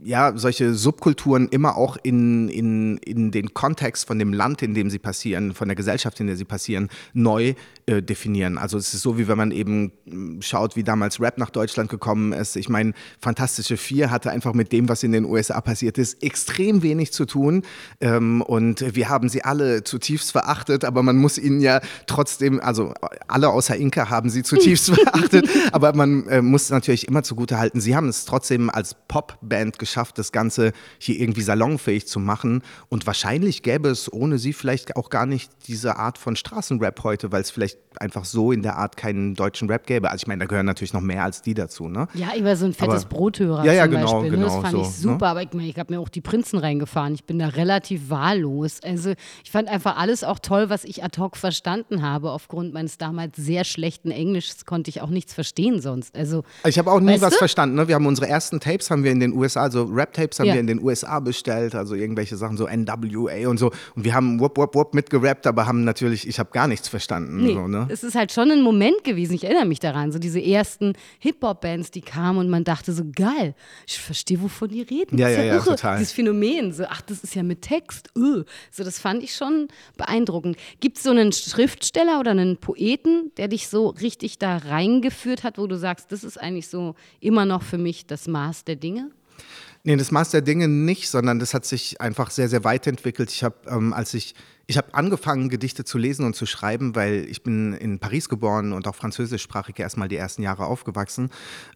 ja, 0.02 0.36
solche 0.36 0.74
Subkulturen 0.74 1.48
immer 1.48 1.76
auch 1.76 1.96
in, 2.02 2.50
in, 2.50 2.98
in 2.98 3.30
den 3.30 3.54
Kontext 3.54 4.06
von 4.06 4.18
dem 4.18 4.34
Land, 4.34 4.60
in 4.60 4.74
dem 4.74 4.90
sie 4.90 4.98
passieren, 4.98 5.54
von 5.54 5.68
der 5.68 5.74
Gesellschaft, 5.74 6.20
in 6.20 6.26
der 6.26 6.36
sie 6.36 6.44
passieren, 6.44 6.90
neu 7.14 7.54
äh, 7.86 8.02
definieren. 8.02 8.58
Also 8.58 8.76
es 8.76 8.92
ist 8.92 9.00
so, 9.00 9.16
wie 9.16 9.26
wenn 9.26 9.38
man 9.38 9.52
eben 9.52 9.92
mh, 10.04 10.42
schaut, 10.42 10.76
wie 10.76 10.82
damals 10.84 11.18
Rap 11.18 11.38
nach 11.38 11.48
Deutschland 11.48 11.88
gekommen 11.88 12.34
ist. 12.34 12.56
Ich 12.56 12.68
meine, 12.68 12.92
Fantastische 13.20 13.78
Vier 13.78 14.10
hatte 14.10 14.30
einfach 14.30 14.52
mit 14.52 14.70
dem, 14.72 14.90
was 14.90 15.02
in 15.02 15.12
den 15.12 15.24
USA 15.24 15.62
passiert 15.62 15.96
ist, 15.96 16.22
extrem 16.22 16.82
wenig 16.82 17.14
zu 17.14 17.24
tun. 17.24 17.62
Ähm, 18.02 18.42
und 18.42 18.94
wir 18.94 19.08
haben 19.08 19.30
sie 19.30 19.44
alle 19.44 19.82
zutiefst 19.82 20.30
verachtet, 20.30 20.84
aber 20.84 21.02
man 21.02 21.16
muss 21.16 21.38
ihnen 21.38 21.62
ja 21.62 21.80
trotzdem, 22.06 22.60
also 22.60 22.92
alle 23.28 23.48
außer 23.48 23.76
Inka 23.76 24.10
haben 24.10 24.28
sie 24.28 24.42
zutiefst 24.42 24.90
verachtet, 24.94 25.48
aber 25.72 25.94
man 25.94 26.26
äh, 26.26 26.42
muss 26.42 26.68
natürlich 26.68 27.08
immer 27.08 27.22
zugute 27.22 27.58
halten, 27.58 27.80
sie 27.80 27.96
haben 27.96 28.08
es 28.08 28.26
trotzdem 28.26 28.68
als 28.68 28.94
Popband 29.08 29.69
geschafft, 29.78 30.18
das 30.18 30.32
Ganze 30.32 30.72
hier 30.98 31.18
irgendwie 31.20 31.42
salonfähig 31.42 32.06
zu 32.06 32.18
machen. 32.20 32.62
Und 32.88 33.06
wahrscheinlich 33.06 33.62
gäbe 33.62 33.88
es 33.88 34.12
ohne 34.12 34.38
sie 34.38 34.52
vielleicht 34.52 34.96
auch 34.96 35.10
gar 35.10 35.26
nicht 35.26 35.50
diese 35.68 35.96
Art 35.96 36.18
von 36.18 36.36
Straßenrap 36.36 37.02
heute, 37.04 37.32
weil 37.32 37.42
es 37.42 37.50
vielleicht 37.50 37.78
einfach 37.98 38.24
so 38.24 38.52
in 38.52 38.62
der 38.62 38.76
Art 38.76 38.96
keinen 38.96 39.34
deutschen 39.34 39.68
Rap 39.68 39.86
gäbe. 39.86 40.10
Also 40.10 40.22
ich 40.22 40.26
meine, 40.26 40.40
da 40.40 40.46
gehören 40.46 40.66
natürlich 40.66 40.92
noch 40.92 41.00
mehr 41.00 41.24
als 41.24 41.42
die 41.42 41.54
dazu, 41.54 41.88
ne? 41.88 42.06
Ja, 42.14 42.28
ich 42.36 42.44
war 42.44 42.56
so 42.56 42.64
ein 42.66 42.72
fettes 42.74 43.04
Aber- 43.04 43.14
Brothörer 43.16 43.64
Ja, 43.64 43.72
ja, 43.72 43.82
zum 43.84 43.92
genau, 43.92 44.20
Beispiel. 44.22 44.38
ne? 44.38 44.44
Das 44.44 44.52
genau, 44.52 44.62
fand 44.62 44.72
so, 44.72 44.80
ich 44.82 44.86
ne? 44.88 44.92
super, 44.94 45.26
aber 45.28 45.42
ich, 45.42 45.52
meine, 45.52 45.68
ich 45.68 45.78
habe 45.78 45.92
mir 45.92 46.00
auch 46.00 46.08
die 46.08 46.20
Prinzen 46.20 46.58
reingefahren. 46.58 47.14
Ich 47.14 47.24
bin 47.24 47.38
da 47.38 47.48
relativ 47.48 48.08
wahllos. 48.10 48.80
Also 48.82 49.12
ich 49.44 49.50
fand 49.50 49.68
einfach 49.68 49.96
alles 49.96 50.22
auch 50.24 50.38
toll, 50.38 50.70
was 50.70 50.84
ich 50.84 51.02
ad 51.02 51.20
hoc 51.20 51.36
verstanden 51.36 52.02
habe. 52.02 52.30
Aufgrund 52.30 52.72
meines 52.72 52.96
damals 52.98 53.36
sehr 53.36 53.64
schlechten 53.64 54.10
Englischs 54.10 54.64
konnte 54.64 54.88
ich 54.90 55.00
auch 55.00 55.10
nichts 55.10 55.34
verstehen 55.34 55.80
sonst. 55.80 56.16
Also 56.16 56.44
Ich 56.64 56.78
habe 56.78 56.90
auch 56.92 57.00
nie 57.00 57.20
was 57.20 57.32
du? 57.34 57.38
verstanden. 57.38 57.74
Ne? 57.76 57.88
Wir 57.88 57.96
haben 57.96 58.06
unsere 58.06 58.28
ersten 58.28 58.60
Tapes 58.60 58.90
haben 58.90 59.02
wir 59.04 59.10
in 59.10 59.20
den 59.20 59.32
USA, 59.32 59.59
also 59.60 59.84
Rap-Tapes 59.84 60.38
haben 60.40 60.46
Ja. 60.46 60.54
wir 60.54 60.60
in 60.60 60.66
den 60.66 60.82
USA 60.82 61.20
bestellt, 61.20 61.74
also 61.74 61.94
irgendwelche 61.94 62.36
Sachen 62.36 62.56
so 62.56 62.66
NWA 62.66 63.48
und 63.48 63.58
so. 63.58 63.70
Und 63.94 64.04
wir 64.04 64.14
haben 64.14 64.40
Wupp 64.40 64.56
Wupp 64.58 64.74
Wupp 64.74 64.94
mitgerappt, 64.94 65.46
aber 65.46 65.66
haben 65.66 65.84
natürlich, 65.84 66.26
ich 66.26 66.38
habe 66.38 66.50
gar 66.52 66.66
nichts 66.68 66.88
verstanden. 66.88 67.36
Nee, 67.44 67.54
So, 67.54 67.68
ne? 67.68 67.86
es 67.90 68.02
ist 68.02 68.14
halt 68.14 68.32
schon 68.32 68.50
ein 68.50 68.62
Moment 68.62 69.04
gewesen, 69.04 69.34
ich 69.34 69.44
erinnere 69.44 69.66
mich 69.66 69.78
daran, 69.80 70.12
so 70.12 70.18
diese 70.18 70.42
ersten 70.42 70.94
Hip-Hop-Bands, 71.20 71.90
die 71.90 72.00
kamen 72.00 72.38
und 72.38 72.48
man 72.50 72.64
dachte 72.64 72.92
so, 72.92 73.02
geil, 73.14 73.54
ich 73.86 73.98
verstehe, 73.98 74.40
wovon 74.42 74.68
die 74.68 74.82
reden. 74.82 75.18
Ja, 75.18 75.26
Das 75.28 75.32
ist 75.32 75.38
ja, 75.38 75.44
ja, 75.44 75.54
irre. 75.54 75.64
total. 75.64 75.98
Dieses 75.98 76.12
Phänomen, 76.12 76.72
so, 76.72 76.84
ach, 76.88 77.02
das 77.02 77.22
ist 77.22 77.34
ja 77.34 77.42
mit 77.42 77.62
Text. 77.62 78.10
öh. 78.16 78.44
So, 78.70 78.84
das 78.84 78.98
fand 78.98 79.22
ich 79.22 79.34
schon 79.34 79.68
beeindruckend. 79.96 80.56
Gibt 80.80 80.96
es 80.96 81.02
so 81.02 81.10
einen 81.10 81.32
Schriftsteller 81.32 82.18
oder 82.20 82.30
einen 82.32 82.56
Poeten, 82.56 83.30
der 83.36 83.48
dich 83.48 83.68
so 83.68 83.88
richtig 83.88 84.38
da 84.38 84.56
reingeführt 84.58 85.44
hat, 85.44 85.58
wo 85.58 85.66
du 85.66 85.76
sagst, 85.76 86.12
das 86.12 86.24
ist 86.24 86.38
eigentlich 86.40 86.68
so 86.68 86.94
immer 87.20 87.44
noch 87.44 87.62
für 87.62 87.78
mich 87.78 88.06
das 88.06 88.26
Maß 88.28 88.64
der 88.64 88.76
Dinge? 88.76 89.10
Nee, 89.82 89.96
das 89.96 90.10
Maß 90.10 90.30
der 90.30 90.42
Dinge 90.42 90.68
nicht, 90.68 91.08
sondern 91.08 91.38
das 91.38 91.54
hat 91.54 91.64
sich 91.64 92.02
einfach 92.02 92.30
sehr, 92.30 92.50
sehr 92.50 92.64
weiterentwickelt. 92.64 93.30
Ich 93.30 93.42
habe, 93.42 93.56
ähm, 93.66 93.94
als 93.94 94.12
ich, 94.12 94.34
ich 94.66 94.76
habe 94.76 94.92
angefangen, 94.92 95.48
Gedichte 95.48 95.84
zu 95.84 95.96
lesen 95.96 96.26
und 96.26 96.36
zu 96.36 96.44
schreiben, 96.44 96.94
weil 96.94 97.26
ich 97.30 97.42
bin 97.42 97.72
in 97.72 97.98
Paris 97.98 98.28
geboren 98.28 98.74
und 98.74 98.86
auch 98.86 98.94
französischsprachig 98.94 99.78
erstmal 99.78 100.08
die 100.08 100.16
ersten 100.16 100.42
Jahre 100.42 100.66
aufgewachsen. 100.66 101.30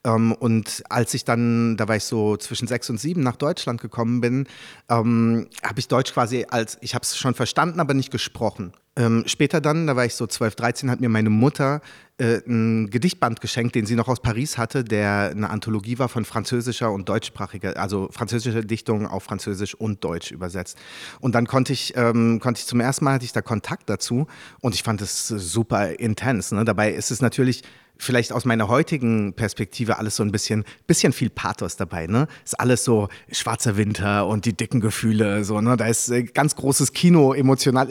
Ähm, 0.05 0.33
und 0.33 0.83
als 0.91 1.15
ich 1.15 1.25
dann, 1.25 1.79
da 1.79 1.89
war 1.89 1.97
ich 1.97 2.05
so 2.05 2.37
zwischen 2.37 2.69
sechs 2.69 2.91
und 2.91 2.99
sieben 2.99 3.23
nach 3.23 3.37
Deutschland 3.37 3.81
gekommen 3.81 4.21
bin, 4.21 4.49
ähm, 4.91 5.49
habe 5.63 5.81
ich 5.81 5.89
Deutsch 5.89 6.13
quasi 6.13 6.45
als, 6.51 6.77
ich 6.83 6.95
habe 6.95 7.05
es 7.05 7.17
schon 7.17 7.35
verstanden, 7.35 7.81
aber 7.81 7.95
nicht 7.95 8.11
gesprochen. 8.11 8.75
Ähm, 8.97 9.25
später 9.27 9.61
dann, 9.61 9.87
da 9.87 9.97
war 9.97 10.05
ich 10.05 10.15
so 10.15 10.27
12, 10.27 10.55
13, 10.55 10.91
hat 10.91 11.01
mir 11.01 11.09
meine 11.09 11.31
Mutter 11.31 11.81
äh, 12.19 12.41
ein 12.47 12.91
Gedichtband 12.91 13.41
geschenkt, 13.41 13.75
den 13.75 13.87
sie 13.87 13.97
noch 13.97 14.07
aus 14.07 14.21
Paris 14.21 14.57
hatte, 14.57 14.85
der 14.85 15.33
eine 15.35 15.51
Anthologie 15.51 15.99
war 15.99 16.09
von 16.09 16.25
französischer 16.25 16.93
und 16.93 17.09
deutschsprachiger, 17.09 17.77
also 17.77 18.09
französische 18.13 18.65
Dichtungen 18.65 19.07
auf 19.07 19.25
Französisch 19.25 19.75
und 19.75 20.05
Deutsch 20.05 20.31
übersetzt. 20.31 20.79
Und 21.21 21.35
dann 21.35 21.49
konnte 21.49 21.73
ich, 21.73 21.97
ähm, 21.97 22.39
konnte 22.39 22.61
ich 22.61 22.67
zum 22.67 22.79
ersten 22.79 23.05
Mal 23.05 23.15
hatte 23.15 23.25
ich 23.25 23.33
da 23.33 23.43
Kontakt 23.43 23.91
dazu 23.91 24.29
und 24.61 24.77
ich 24.77 24.85
fand 24.85 25.03
es 25.03 25.27
super 25.27 25.99
intens. 25.99 26.53
Ne? 26.53 26.65
Dabei 26.65 26.93
ist 26.93 27.11
es 27.11 27.21
natürlich 27.21 27.63
vielleicht 27.97 28.33
aus 28.33 28.45
meiner 28.45 28.69
heutigen 28.69 29.35
Perspektive 29.35 29.99
alles 29.99 30.17
so 30.17 30.23
ein 30.23 30.33
bisschen, 30.33 30.65
bisschen 30.87 31.13
viel 31.13 31.31
Pathos 31.31 31.77
dabei, 31.77 32.07
ne? 32.07 32.27
Ist 32.45 32.59
alles 32.59 32.85
so 32.85 33.09
schwarzer 33.31 33.77
Winter 33.77 34.27
und 34.27 34.45
die 34.45 34.53
dicken 34.53 34.81
Gefühle, 34.81 35.45
so, 35.45 35.61
ne? 35.61 35.77
Da 35.77 35.87
ist 35.87 36.11
äh, 36.11 36.25
ganz 36.25 36.57
großes 36.57 36.93
Kino 36.93 37.33
emotional. 37.33 37.89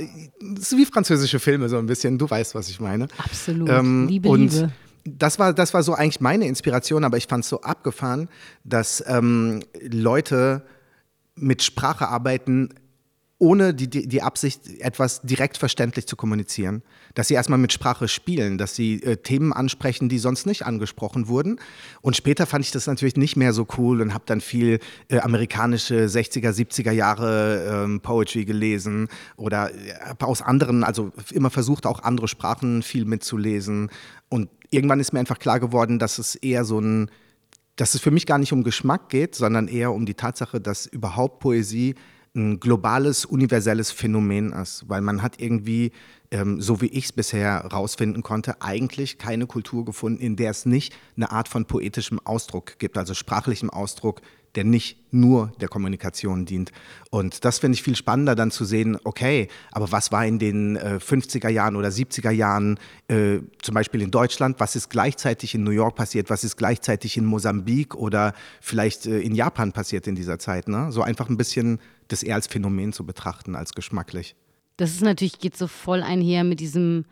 Das 0.55 0.72
ist 0.72 0.77
wie 0.77 0.86
französische 0.86 1.39
Filme, 1.39 1.69
so 1.69 1.77
ein 1.77 1.86
bisschen. 1.86 2.17
Du 2.17 2.29
weißt, 2.29 2.55
was 2.55 2.69
ich 2.69 2.79
meine. 2.79 3.07
Absolut. 3.17 3.69
Ähm, 3.69 4.07
Liebe, 4.07 4.29
und 4.29 4.53
Liebe. 4.53 4.72
Das 5.05 5.38
war, 5.38 5.53
das 5.53 5.74
war 5.74 5.83
so 5.83 5.93
eigentlich 5.93 6.22
meine 6.22 6.48
Inspiration, 6.48 7.03
aber 7.03 7.17
ich 7.17 7.27
fand 7.27 7.43
es 7.43 7.50
so 7.50 7.62
abgefahren, 7.62 8.29
dass 8.63 9.03
ähm, 9.07 9.62
Leute 9.81 10.63
mit 11.36 11.63
Sprache 11.63 12.07
arbeiten, 12.07 12.69
ohne 13.43 13.73
die, 13.73 13.89
die, 13.89 14.07
die 14.07 14.21
Absicht, 14.21 14.79
etwas 14.79 15.21
direkt 15.21 15.57
verständlich 15.57 16.07
zu 16.07 16.15
kommunizieren. 16.15 16.81
Dass 17.13 17.27
sie 17.27 17.33
erstmal 17.33 17.59
mit 17.59 17.73
Sprache 17.73 18.07
spielen, 18.07 18.57
dass 18.57 18.73
sie 18.73 19.03
äh, 19.03 19.17
Themen 19.17 19.51
ansprechen, 19.51 20.07
die 20.07 20.17
sonst 20.17 20.45
nicht 20.45 20.65
angesprochen 20.65 21.27
wurden. 21.27 21.59
Und 22.01 22.15
später 22.15 22.45
fand 22.45 22.63
ich 22.63 22.71
das 22.71 22.88
natürlich 22.88 23.17
nicht 23.17 23.35
mehr 23.35 23.51
so 23.51 23.67
cool 23.77 24.00
und 24.00 24.13
habe 24.13 24.23
dann 24.25 24.39
viel 24.39 24.79
äh, 25.09 25.19
amerikanische 25.19 26.05
60er, 26.05 26.51
70er 26.51 26.91
Jahre 26.91 27.83
ähm, 27.83 28.00
Poetry 28.00 28.45
gelesen 28.45 29.09
oder 29.35 29.71
äh, 29.71 30.15
aus 30.21 30.41
anderen, 30.41 30.85
also 30.85 31.12
immer 31.33 31.50
versucht 31.50 31.85
auch 31.85 32.01
andere 32.01 32.29
Sprachen 32.29 32.81
viel 32.81 33.03
mitzulesen. 33.03 33.89
Und 34.29 34.50
irgendwann 34.69 35.01
ist 35.01 35.12
mir 35.12 35.19
einfach 35.19 35.39
klar 35.39 35.59
geworden, 35.59 36.00
dass 36.00 36.17
es 36.17 36.35
eher 36.35 36.63
so 36.63 36.79
ein 36.79 37.12
dass 37.75 37.95
es 37.95 38.01
für 38.01 38.12
mich 38.12 38.27
gar 38.27 38.38
nicht 38.38 38.53
um 38.53 38.63
Geschmack 38.63 39.09
geht, 39.09 39.33
sondern 39.33 39.67
eher 39.67 39.93
um 39.93 40.05
die 40.05 40.13
Tatsache, 40.13 40.62
dass 40.62 40.85
überhaupt 40.85 41.39
Poesie 41.39 41.95
ein 42.36 42.60
globales, 42.60 43.25
universelles 43.25 43.92
Phänomen 43.92 44.54
ist, 44.54 44.86
weil 44.88 45.02
man 45.02 45.22
hat 45.22 45.40
irgendwie, 45.40 45.92
ähm, 46.32 46.60
so 46.62 46.82
wie 46.82 46.88
ich 46.88 47.06
es 47.06 47.12
bisher 47.12 47.66
rausfinden 47.66 48.24
konnte, 48.24 48.62
eigentlich 48.62 49.20
keine 49.20 49.46
Kultur 49.46 49.86
gefunden, 49.86 50.22
in 50.22 50.36
der 50.36 50.52
es 50.52 50.66
nicht 50.66 50.94
eine 51.16 51.32
Art 51.32 51.48
von 51.48 51.66
poetischem 51.66 52.20
Ausdruck 52.24 52.80
gibt, 52.80 52.98
also 52.98 53.13
sprachlichem 53.13 53.70
Ausdruck, 53.70 54.22
der 54.56 54.63
nicht 54.63 54.98
nur 55.12 55.52
der 55.62 55.68
Kommunikation 55.68 56.46
dient. 56.46 56.72
Und 57.10 57.44
das 57.46 57.60
finde 57.60 57.75
ich 57.75 57.84
viel 57.84 57.96
spannender, 57.96 58.36
dann 58.36 58.52
zu 58.52 58.66
sehen, 58.66 58.98
okay, 59.04 59.48
aber 59.72 59.92
was 59.92 60.12
war 60.12 60.25
in 60.25 60.40
den 60.40 60.75
äh, 60.75 61.00
50er 61.02 61.50
Jahren 61.50 61.75
oder 61.75 61.90
70er 61.90 62.32
Jahren 62.32 62.80
äh, 63.08 63.40
zum 63.62 63.74
Beispiel 63.74 64.02
in 64.02 64.12
Deutschland, 64.12 64.60
was 64.60 64.75
ist 64.75 64.90
gleichzeitig 64.90 65.56
in 65.56 65.63
New 65.63 65.72
York 65.72 65.96
passiert, 65.96 66.30
was 66.30 66.44
ist 66.44 66.58
gleichzeitig 66.58 67.18
in 67.18 67.25
Mosambik 67.25 67.96
oder 67.96 68.34
vielleicht 68.62 69.06
äh, 69.06 69.20
in 69.20 69.34
Japan 69.36 69.72
passiert 69.72 70.08
in 70.08 70.16
dieser 70.16 70.40
Zeit. 70.40 70.68
Ne? 70.68 70.92
So 70.92 71.02
einfach 71.02 71.30
ein 71.30 71.38
bisschen 71.38 71.80
das 72.13 72.24
eher 72.24 72.36
als 72.36 72.48
Phänomen 72.48 72.93
zu 72.93 73.05
betrachten, 73.05 73.55
als 73.55 73.74
geschmacklich. 73.74 74.36
Das 74.77 74.91
ist 74.91 75.01
natürlich, 75.01 75.39
geht 75.39 75.58
so 75.58 75.67
voll 75.67 76.01
einher 76.01 76.43
mit 76.43 76.60
diesem 76.60 77.05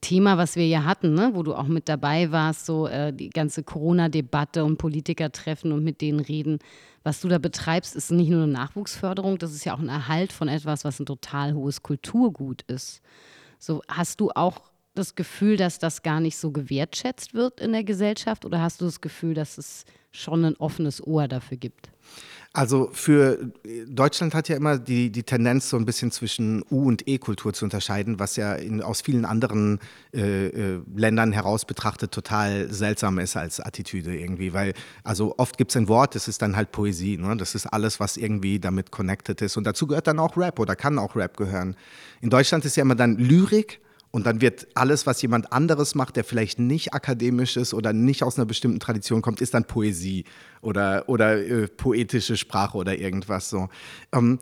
Thema, 0.00 0.38
was 0.38 0.56
wir 0.56 0.66
ja 0.66 0.84
hatten, 0.84 1.14
ne? 1.14 1.30
wo 1.34 1.42
du 1.42 1.54
auch 1.54 1.66
mit 1.66 1.88
dabei 1.88 2.30
warst, 2.30 2.66
so 2.66 2.86
äh, 2.86 3.12
die 3.12 3.30
ganze 3.30 3.62
Corona-Debatte 3.62 4.64
und 4.64 4.76
Politikertreffen 4.76 5.72
und 5.72 5.82
mit 5.82 6.00
denen 6.00 6.20
reden. 6.20 6.58
Was 7.04 7.20
du 7.20 7.28
da 7.28 7.38
betreibst, 7.38 7.96
ist 7.96 8.10
nicht 8.10 8.30
nur 8.30 8.42
eine 8.42 8.52
Nachwuchsförderung, 8.52 9.38
das 9.38 9.52
ist 9.52 9.64
ja 9.64 9.74
auch 9.74 9.78
ein 9.78 9.88
Erhalt 9.88 10.32
von 10.32 10.48
etwas, 10.48 10.84
was 10.84 11.00
ein 11.00 11.06
total 11.06 11.54
hohes 11.54 11.82
Kulturgut 11.82 12.62
ist. 12.62 13.00
So, 13.58 13.82
hast 13.88 14.20
du 14.20 14.30
auch 14.34 14.62
das 14.98 15.14
Gefühl, 15.14 15.56
dass 15.56 15.78
das 15.78 16.02
gar 16.02 16.20
nicht 16.20 16.36
so 16.36 16.50
gewertschätzt 16.50 17.34
wird 17.34 17.60
in 17.60 17.72
der 17.72 17.84
Gesellschaft 17.84 18.44
oder 18.44 18.60
hast 18.60 18.80
du 18.80 18.84
das 18.84 19.00
Gefühl, 19.00 19.34
dass 19.34 19.58
es 19.58 19.84
schon 20.10 20.44
ein 20.44 20.56
offenes 20.56 21.06
Ohr 21.06 21.28
dafür 21.28 21.56
gibt? 21.56 21.90
Also 22.54 22.88
für 22.92 23.52
Deutschland 23.86 24.34
hat 24.34 24.48
ja 24.48 24.56
immer 24.56 24.78
die, 24.78 25.10
die 25.10 25.22
Tendenz, 25.22 25.68
so 25.68 25.76
ein 25.76 25.84
bisschen 25.84 26.10
zwischen 26.10 26.64
U- 26.70 26.88
und 26.88 27.06
E-Kultur 27.06 27.52
zu 27.52 27.66
unterscheiden, 27.66 28.18
was 28.18 28.36
ja 28.36 28.54
in, 28.54 28.82
aus 28.82 29.02
vielen 29.02 29.26
anderen 29.26 29.78
äh, 30.14 30.46
äh, 30.46 30.80
Ländern 30.96 31.32
heraus 31.32 31.66
betrachtet 31.66 32.10
total 32.10 32.72
seltsam 32.72 33.18
ist 33.18 33.36
als 33.36 33.60
Attitüde 33.60 34.18
irgendwie. 34.18 34.54
Weil, 34.54 34.72
also 35.04 35.34
oft 35.36 35.58
gibt 35.58 35.72
es 35.72 35.76
ein 35.76 35.88
Wort, 35.88 36.14
das 36.14 36.26
ist 36.26 36.40
dann 36.40 36.56
halt 36.56 36.72
Poesie. 36.72 37.18
Ne? 37.18 37.36
Das 37.36 37.54
ist 37.54 37.66
alles, 37.66 38.00
was 38.00 38.16
irgendwie 38.16 38.58
damit 38.58 38.90
connected 38.90 39.42
ist. 39.42 39.58
Und 39.58 39.64
dazu 39.64 39.86
gehört 39.86 40.06
dann 40.06 40.18
auch 40.18 40.36
Rap 40.36 40.58
oder 40.58 40.74
kann 40.74 40.98
auch 40.98 41.16
Rap 41.16 41.36
gehören. 41.36 41.76
In 42.22 42.30
Deutschland 42.30 42.64
ist 42.64 42.76
ja 42.76 42.82
immer 42.82 42.96
dann 42.96 43.18
Lyrik 43.18 43.80
und 44.10 44.26
dann 44.26 44.40
wird 44.40 44.66
alles, 44.74 45.06
was 45.06 45.20
jemand 45.22 45.52
anderes 45.52 45.94
macht, 45.94 46.16
der 46.16 46.24
vielleicht 46.24 46.58
nicht 46.58 46.94
akademisch 46.94 47.56
ist 47.56 47.74
oder 47.74 47.92
nicht 47.92 48.22
aus 48.22 48.38
einer 48.38 48.46
bestimmten 48.46 48.80
Tradition 48.80 49.22
kommt, 49.22 49.40
ist 49.40 49.54
dann 49.54 49.64
Poesie 49.64 50.24
oder, 50.60 51.08
oder 51.08 51.36
äh, 51.38 51.68
poetische 51.68 52.36
Sprache 52.36 52.76
oder 52.76 52.98
irgendwas 52.98 53.50
so. 53.50 53.68
Ähm, 54.12 54.38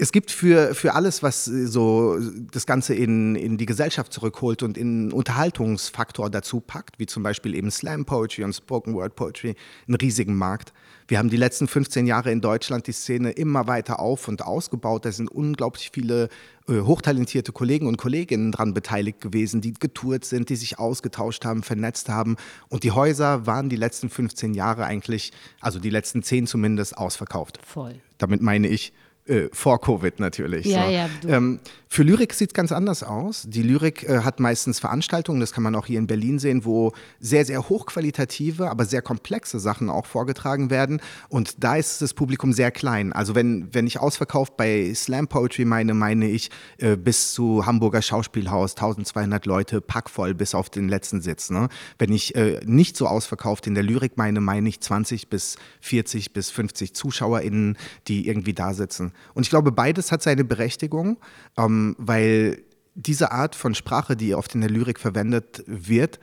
es 0.00 0.12
gibt 0.12 0.30
für, 0.30 0.74
für 0.74 0.94
alles, 0.94 1.22
was 1.22 1.44
so 1.44 2.18
das 2.50 2.64
Ganze 2.64 2.94
in, 2.94 3.36
in 3.36 3.58
die 3.58 3.66
Gesellschaft 3.66 4.14
zurückholt 4.14 4.62
und 4.62 4.78
in 4.78 5.12
Unterhaltungsfaktor 5.12 6.30
dazu 6.30 6.60
packt, 6.60 6.98
wie 6.98 7.04
zum 7.04 7.22
Beispiel 7.22 7.54
eben 7.54 7.70
Slam 7.70 8.06
Poetry 8.06 8.44
und 8.44 8.54
Spoken 8.54 8.94
Word 8.94 9.14
Poetry, 9.14 9.56
einen 9.86 9.96
riesigen 9.96 10.36
Markt. 10.36 10.72
Wir 11.06 11.18
haben 11.18 11.28
die 11.28 11.36
letzten 11.36 11.68
15 11.68 12.06
Jahre 12.06 12.30
in 12.32 12.40
Deutschland 12.40 12.86
die 12.86 12.92
Szene 12.92 13.32
immer 13.32 13.66
weiter 13.66 14.00
auf 14.00 14.26
und 14.26 14.42
ausgebaut. 14.42 15.04
Da 15.04 15.12
sind 15.12 15.30
unglaublich 15.30 15.90
viele 15.92 16.30
äh, 16.66 16.80
hochtalentierte 16.80 17.52
Kollegen 17.52 17.86
und 17.86 17.98
Kolleginnen 17.98 18.52
daran 18.52 18.72
beteiligt 18.72 19.20
gewesen, 19.20 19.60
die 19.60 19.74
getourt 19.74 20.24
sind, 20.24 20.48
die 20.48 20.56
sich 20.56 20.78
ausgetauscht 20.78 21.44
haben, 21.44 21.62
vernetzt 21.62 22.08
haben. 22.08 22.36
Und 22.70 22.84
die 22.84 22.92
Häuser 22.92 23.46
waren 23.46 23.68
die 23.68 23.76
letzten 23.76 24.08
15 24.08 24.54
Jahre 24.54 24.86
eigentlich, 24.86 25.32
also 25.60 25.78
die 25.78 25.90
letzten 25.90 26.22
10 26.22 26.46
zumindest, 26.46 26.96
ausverkauft. 26.96 27.58
Voll. 27.66 27.96
Damit 28.16 28.40
meine 28.40 28.68
ich 28.68 28.94
äh, 29.30 29.48
vor 29.52 29.80
Covid 29.80 30.18
natürlich. 30.20 30.66
Ja, 30.66 30.86
so. 30.86 30.90
ja, 30.90 31.08
ähm, 31.36 31.60
für 31.92 32.04
Lyrik 32.04 32.34
sieht 32.34 32.50
es 32.50 32.54
ganz 32.54 32.70
anders 32.70 33.02
aus. 33.02 33.44
Die 33.48 33.62
Lyrik 33.62 34.08
äh, 34.08 34.20
hat 34.20 34.38
meistens 34.38 34.78
Veranstaltungen, 34.78 35.40
das 35.40 35.50
kann 35.50 35.64
man 35.64 35.74
auch 35.74 35.86
hier 35.86 35.98
in 35.98 36.06
Berlin 36.06 36.38
sehen, 36.38 36.64
wo 36.64 36.92
sehr, 37.18 37.44
sehr 37.44 37.68
hochqualitative, 37.68 38.70
aber 38.70 38.84
sehr 38.84 39.02
komplexe 39.02 39.58
Sachen 39.58 39.90
auch 39.90 40.06
vorgetragen 40.06 40.70
werden. 40.70 41.00
Und 41.28 41.64
da 41.64 41.74
ist 41.74 42.00
das 42.00 42.14
Publikum 42.14 42.52
sehr 42.52 42.70
klein. 42.70 43.12
Also 43.12 43.34
wenn, 43.34 43.68
wenn 43.72 43.88
ich 43.88 43.98
ausverkauft 43.98 44.56
bei 44.56 44.92
Slam 44.94 45.26
Poetry 45.26 45.64
meine, 45.64 45.94
meine 45.94 46.28
ich 46.28 46.50
äh, 46.78 46.96
bis 46.96 47.32
zu 47.32 47.66
Hamburger 47.66 48.02
Schauspielhaus, 48.02 48.76
1200 48.76 49.46
Leute, 49.46 49.80
packvoll 49.80 50.34
bis 50.34 50.54
auf 50.54 50.70
den 50.70 50.88
letzten 50.88 51.20
Sitz. 51.20 51.50
Ne? 51.50 51.68
Wenn 51.98 52.12
ich 52.12 52.36
äh, 52.36 52.60
nicht 52.64 52.96
so 52.96 53.08
ausverkauft 53.08 53.66
in 53.66 53.74
der 53.74 53.82
Lyrik 53.82 54.16
meine, 54.16 54.40
meine 54.40 54.68
ich 54.68 54.80
20 54.80 55.28
bis 55.28 55.56
40 55.80 56.32
bis 56.32 56.50
50 56.50 56.94
ZuschauerInnen, 56.94 57.76
die 58.06 58.28
irgendwie 58.28 58.54
da 58.54 58.74
sitzen. 58.74 59.12
Und 59.34 59.44
ich 59.44 59.50
glaube, 59.50 59.72
beides 59.72 60.12
hat 60.12 60.22
seine 60.22 60.44
Berechtigung. 60.44 61.18
Ähm, 61.56 61.96
weil 61.98 62.62
diese 62.94 63.32
Art 63.32 63.54
von 63.54 63.74
Sprache, 63.74 64.16
die 64.16 64.34
oft 64.34 64.54
in 64.54 64.60
der 64.60 64.70
Lyrik 64.70 64.98
verwendet 64.98 65.62
wird, 65.66 66.18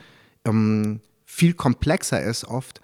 ähm, 0.45 1.01
viel 1.25 1.53
komplexer 1.53 2.21
ist 2.21 2.45
oft, 2.45 2.81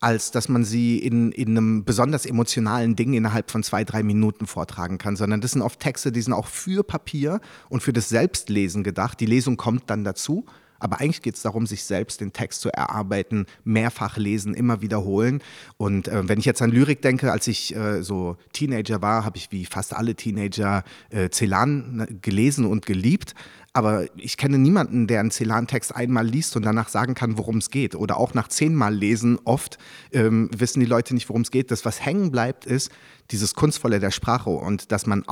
als 0.00 0.30
dass 0.30 0.48
man 0.48 0.64
sie 0.64 0.98
in, 0.98 1.32
in 1.32 1.50
einem 1.50 1.84
besonders 1.84 2.26
emotionalen 2.26 2.96
Ding 2.96 3.14
innerhalb 3.14 3.50
von 3.50 3.62
zwei, 3.62 3.84
drei 3.84 4.02
Minuten 4.02 4.46
vortragen 4.46 4.98
kann, 4.98 5.16
sondern 5.16 5.40
das 5.40 5.52
sind 5.52 5.62
oft 5.62 5.80
Texte, 5.80 6.12
die 6.12 6.20
sind 6.20 6.32
auch 6.32 6.46
für 6.46 6.84
Papier 6.84 7.40
und 7.68 7.82
für 7.82 7.92
das 7.92 8.08
Selbstlesen 8.08 8.84
gedacht. 8.84 9.18
Die 9.20 9.26
Lesung 9.26 9.56
kommt 9.56 9.88
dann 9.90 10.04
dazu 10.04 10.44
aber 10.78 11.00
eigentlich 11.00 11.22
geht 11.22 11.36
es 11.36 11.42
darum, 11.42 11.66
sich 11.66 11.84
selbst 11.84 12.20
den 12.20 12.32
Text 12.32 12.60
zu 12.60 12.70
erarbeiten, 12.70 13.46
mehrfach 13.64 14.16
lesen, 14.16 14.54
immer 14.54 14.82
wiederholen. 14.82 15.42
Und 15.76 16.08
äh, 16.08 16.28
wenn 16.28 16.38
ich 16.38 16.44
jetzt 16.44 16.62
an 16.62 16.70
Lyrik 16.70 17.02
denke, 17.02 17.32
als 17.32 17.46
ich 17.46 17.74
äh, 17.74 18.02
so 18.02 18.36
Teenager 18.52 19.02
war, 19.02 19.24
habe 19.24 19.36
ich 19.36 19.52
wie 19.52 19.64
fast 19.64 19.94
alle 19.94 20.14
Teenager 20.14 20.84
äh, 21.10 21.30
Celan 21.30 21.96
ne, 21.96 22.06
gelesen 22.20 22.66
und 22.66 22.86
geliebt. 22.86 23.34
Aber 23.76 24.06
ich 24.16 24.38
kenne 24.38 24.56
niemanden, 24.56 25.06
der 25.06 25.20
einen 25.20 25.30
Celan-Text 25.30 25.94
einmal 25.94 26.26
liest 26.26 26.56
und 26.56 26.64
danach 26.64 26.88
sagen 26.88 27.12
kann, 27.12 27.36
worum 27.36 27.58
es 27.58 27.68
geht. 27.68 27.94
Oder 27.94 28.16
auch 28.16 28.32
nach 28.32 28.48
zehnmal 28.48 28.94
Lesen 28.94 29.38
oft 29.44 29.76
ähm, 30.12 30.48
wissen 30.56 30.80
die 30.80 30.86
Leute 30.86 31.12
nicht, 31.12 31.28
worum 31.28 31.42
es 31.42 31.50
geht. 31.50 31.70
Das, 31.70 31.84
was 31.84 32.02
hängen 32.02 32.30
bleibt, 32.30 32.64
ist 32.64 32.90
dieses 33.30 33.52
Kunstvolle 33.52 34.00
der 34.00 34.12
Sprache 34.12 34.48
und 34.48 34.92
dass 34.92 35.06
man, 35.06 35.24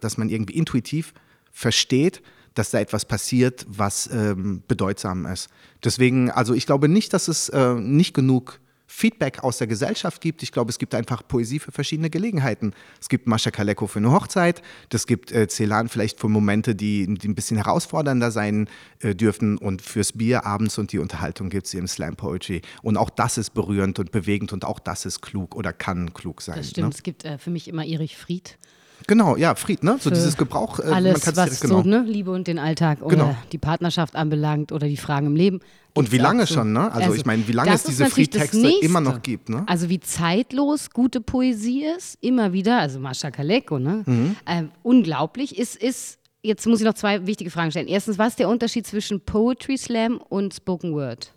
dass 0.00 0.16
man 0.16 0.30
irgendwie 0.30 0.54
intuitiv 0.54 1.12
versteht, 1.50 2.22
dass 2.54 2.70
da 2.70 2.80
etwas 2.80 3.04
passiert, 3.04 3.66
was 3.68 4.08
ähm, 4.12 4.62
bedeutsam 4.68 5.26
ist. 5.26 5.48
Deswegen, 5.84 6.30
also 6.30 6.54
ich 6.54 6.66
glaube 6.66 6.88
nicht, 6.88 7.12
dass 7.12 7.28
es 7.28 7.48
äh, 7.48 7.74
nicht 7.74 8.14
genug 8.14 8.60
Feedback 8.92 9.42
aus 9.42 9.56
der 9.56 9.66
Gesellschaft 9.66 10.20
gibt. 10.20 10.42
Ich 10.42 10.52
glaube, 10.52 10.68
es 10.68 10.78
gibt 10.78 10.94
einfach 10.94 11.26
Poesie 11.26 11.58
für 11.58 11.72
verschiedene 11.72 12.10
Gelegenheiten. 12.10 12.74
Es 13.00 13.08
gibt 13.08 13.26
Mascha 13.26 13.50
Kaleko 13.50 13.86
für 13.86 14.00
eine 14.00 14.12
Hochzeit, 14.12 14.60
das 14.90 15.06
gibt 15.06 15.32
äh, 15.32 15.48
Celan 15.48 15.88
vielleicht 15.88 16.20
für 16.20 16.28
Momente, 16.28 16.74
die, 16.74 17.06
die 17.14 17.28
ein 17.28 17.34
bisschen 17.34 17.56
herausfordernder 17.56 18.30
sein 18.30 18.68
äh, 19.00 19.14
dürfen 19.14 19.56
und 19.56 19.80
fürs 19.80 20.12
Bier 20.12 20.44
abends 20.44 20.76
und 20.76 20.92
die 20.92 20.98
Unterhaltung 20.98 21.48
gibt 21.48 21.66
es 21.66 21.74
im 21.74 21.88
Slam 21.88 22.16
Poetry. 22.16 22.60
Und 22.82 22.98
auch 22.98 23.08
das 23.08 23.38
ist 23.38 23.54
berührend 23.54 23.98
und 23.98 24.12
bewegend 24.12 24.52
und 24.52 24.66
auch 24.66 24.78
das 24.78 25.06
ist 25.06 25.22
klug 25.22 25.56
oder 25.56 25.72
kann 25.72 26.12
klug 26.12 26.42
sein. 26.42 26.56
Das 26.56 26.68
stimmt, 26.68 26.88
ne? 26.88 26.94
es 26.94 27.02
gibt 27.02 27.24
äh, 27.24 27.38
für 27.38 27.50
mich 27.50 27.68
immer 27.68 27.86
Erich 27.86 28.18
Fried. 28.18 28.58
Genau, 29.06 29.36
ja, 29.36 29.54
Fried, 29.54 29.82
ne? 29.82 29.96
So 30.00 30.10
dieses 30.10 30.36
Gebrauch. 30.36 30.78
Äh, 30.78 30.84
Alles, 30.84 31.26
man 31.26 31.36
was 31.36 31.44
direkt, 31.44 31.60
genau. 31.62 31.82
so 31.82 31.88
ne, 31.88 32.04
Liebe 32.06 32.30
und 32.30 32.46
den 32.46 32.58
Alltag 32.58 33.02
oder 33.02 33.16
Genau. 33.16 33.36
die 33.52 33.58
Partnerschaft 33.58 34.16
anbelangt 34.16 34.72
oder 34.72 34.86
die 34.86 34.96
Fragen 34.96 35.26
im 35.26 35.36
Leben. 35.36 35.60
Und 35.94 36.10
wie 36.10 36.18
lange 36.18 36.46
so. 36.46 36.54
schon, 36.54 36.72
ne? 36.72 36.90
Also, 36.92 37.14
ich 37.14 37.26
meine, 37.26 37.46
wie 37.46 37.52
lange 37.52 37.72
es 37.74 37.82
diese 37.82 38.06
Fried-Texte 38.06 38.72
immer 38.80 39.00
noch 39.00 39.20
gibt, 39.20 39.48
ne? 39.50 39.64
Also 39.66 39.88
wie 39.88 40.00
zeitlos 40.00 40.90
gute 40.90 41.20
Poesie 41.20 41.84
ist, 41.96 42.16
immer 42.22 42.52
wieder, 42.52 42.78
also 42.78 42.98
Mascha 42.98 43.30
Kaleko, 43.30 43.78
ne? 43.78 44.02
Mhm. 44.06 44.36
Ähm, 44.46 44.70
unglaublich, 44.82 45.58
ist, 45.58 45.76
ist, 45.76 46.18
jetzt 46.42 46.66
muss 46.66 46.80
ich 46.80 46.86
noch 46.86 46.94
zwei 46.94 47.26
wichtige 47.26 47.50
Fragen 47.50 47.70
stellen. 47.70 47.88
Erstens, 47.88 48.18
was 48.18 48.28
ist 48.28 48.38
der 48.38 48.48
Unterschied 48.48 48.86
zwischen 48.86 49.20
Poetry 49.20 49.76
Slam 49.76 50.18
und 50.28 50.54
Spoken 50.54 50.94
Word? 50.94 51.32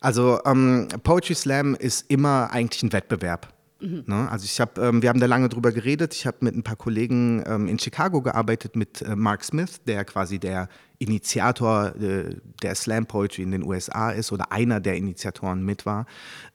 Also 0.00 0.40
ähm, 0.44 0.88
Poetry 1.02 1.34
Slam 1.34 1.74
ist 1.76 2.10
immer 2.10 2.50
eigentlich 2.52 2.82
ein 2.82 2.92
Wettbewerb. 2.92 3.53
Ne? 4.06 4.28
Also 4.30 4.44
ich 4.44 4.60
habe, 4.60 4.80
ähm, 4.80 5.02
wir 5.02 5.08
haben 5.08 5.20
da 5.20 5.26
lange 5.26 5.48
drüber 5.48 5.72
geredet. 5.72 6.14
Ich 6.14 6.26
habe 6.26 6.38
mit 6.40 6.54
ein 6.54 6.62
paar 6.62 6.76
Kollegen 6.76 7.42
ähm, 7.46 7.68
in 7.68 7.78
Chicago 7.78 8.22
gearbeitet 8.22 8.76
mit 8.76 9.02
äh, 9.02 9.16
Mark 9.16 9.44
Smith, 9.44 9.82
der 9.86 10.04
quasi 10.04 10.38
der 10.38 10.68
Initiator 10.98 11.94
äh, 11.96 12.36
der 12.62 12.74
Slam 12.74 13.06
Poetry 13.06 13.42
in 13.42 13.50
den 13.50 13.64
USA 13.64 14.10
ist 14.10 14.32
oder 14.32 14.52
einer 14.52 14.80
der 14.80 14.96
Initiatoren 14.96 15.64
mit 15.64 15.86
war. 15.86 16.06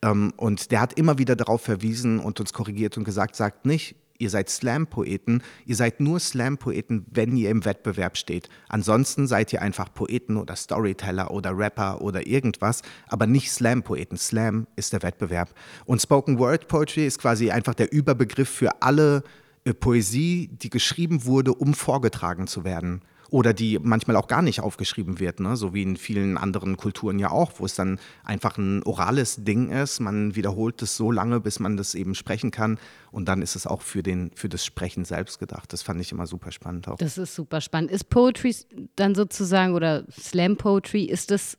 Ähm, 0.01 0.33
und 0.37 0.71
der 0.71 0.81
hat 0.81 0.93
immer 0.93 1.17
wieder 1.17 1.35
darauf 1.35 1.61
verwiesen 1.61 2.19
und 2.19 2.39
uns 2.39 2.53
korrigiert 2.53 2.97
und 2.97 3.03
gesagt, 3.03 3.35
sagt 3.35 3.65
nicht, 3.65 3.95
ihr 4.19 4.29
seid 4.29 4.49
Slam-Poeten, 4.49 5.41
ihr 5.65 5.75
seid 5.75 5.99
nur 5.99 6.19
Slam-Poeten, 6.19 7.05
wenn 7.09 7.35
ihr 7.35 7.49
im 7.49 7.65
Wettbewerb 7.65 8.17
steht. 8.17 8.49
Ansonsten 8.67 9.25
seid 9.25 9.51
ihr 9.51 9.61
einfach 9.61 9.91
Poeten 9.93 10.37
oder 10.37 10.55
Storyteller 10.55 11.31
oder 11.31 11.57
Rapper 11.57 12.01
oder 12.01 12.27
irgendwas, 12.27 12.83
aber 13.07 13.25
nicht 13.25 13.51
Slam-Poeten. 13.51 14.17
Slam 14.17 14.67
ist 14.75 14.93
der 14.93 15.01
Wettbewerb. 15.01 15.53
Und 15.85 16.01
Spoken 16.01 16.37
Word 16.37 16.67
Poetry 16.67 17.07
ist 17.07 17.19
quasi 17.19 17.49
einfach 17.49 17.73
der 17.73 17.91
Überbegriff 17.91 18.49
für 18.49 18.81
alle 18.81 19.23
äh, 19.63 19.73
Poesie, 19.73 20.49
die 20.51 20.69
geschrieben 20.69 21.25
wurde, 21.25 21.53
um 21.53 21.73
vorgetragen 21.73 22.45
zu 22.45 22.63
werden 22.63 23.01
oder 23.29 23.53
die 23.53 23.79
manchmal 23.81 24.15
auch 24.15 24.27
gar 24.27 24.41
nicht 24.41 24.61
aufgeschrieben 24.61 25.19
wird, 25.19 25.39
ne? 25.39 25.55
so 25.55 25.73
wie 25.73 25.83
in 25.83 25.97
vielen 25.97 26.37
anderen 26.37 26.77
Kulturen 26.77 27.19
ja 27.19 27.31
auch, 27.31 27.53
wo 27.57 27.65
es 27.65 27.75
dann 27.75 27.99
einfach 28.23 28.57
ein 28.57 28.83
orales 28.83 29.43
Ding 29.43 29.69
ist. 29.71 29.99
Man 29.99 30.35
wiederholt 30.35 30.81
es 30.81 30.97
so 30.97 31.11
lange, 31.11 31.39
bis 31.39 31.59
man 31.59 31.77
das 31.77 31.95
eben 31.95 32.15
sprechen 32.15 32.51
kann 32.51 32.79
und 33.11 33.27
dann 33.27 33.41
ist 33.41 33.55
es 33.55 33.67
auch 33.67 33.81
für, 33.81 34.03
den, 34.03 34.31
für 34.35 34.49
das 34.49 34.65
Sprechen 34.65 35.05
selbst 35.05 35.39
gedacht. 35.39 35.71
Das 35.73 35.81
fand 35.81 36.01
ich 36.01 36.11
immer 36.11 36.27
super 36.27 36.51
spannend 36.51 36.87
auch. 36.87 36.97
Das 36.97 37.17
ist 37.17 37.35
super 37.35 37.61
spannend. 37.61 37.91
Ist 37.91 38.09
Poetry 38.09 38.55
dann 38.95 39.15
sozusagen 39.15 39.73
oder 39.73 40.05
Slam 40.11 40.57
Poetry, 40.57 41.03
ist 41.03 41.31
das 41.31 41.57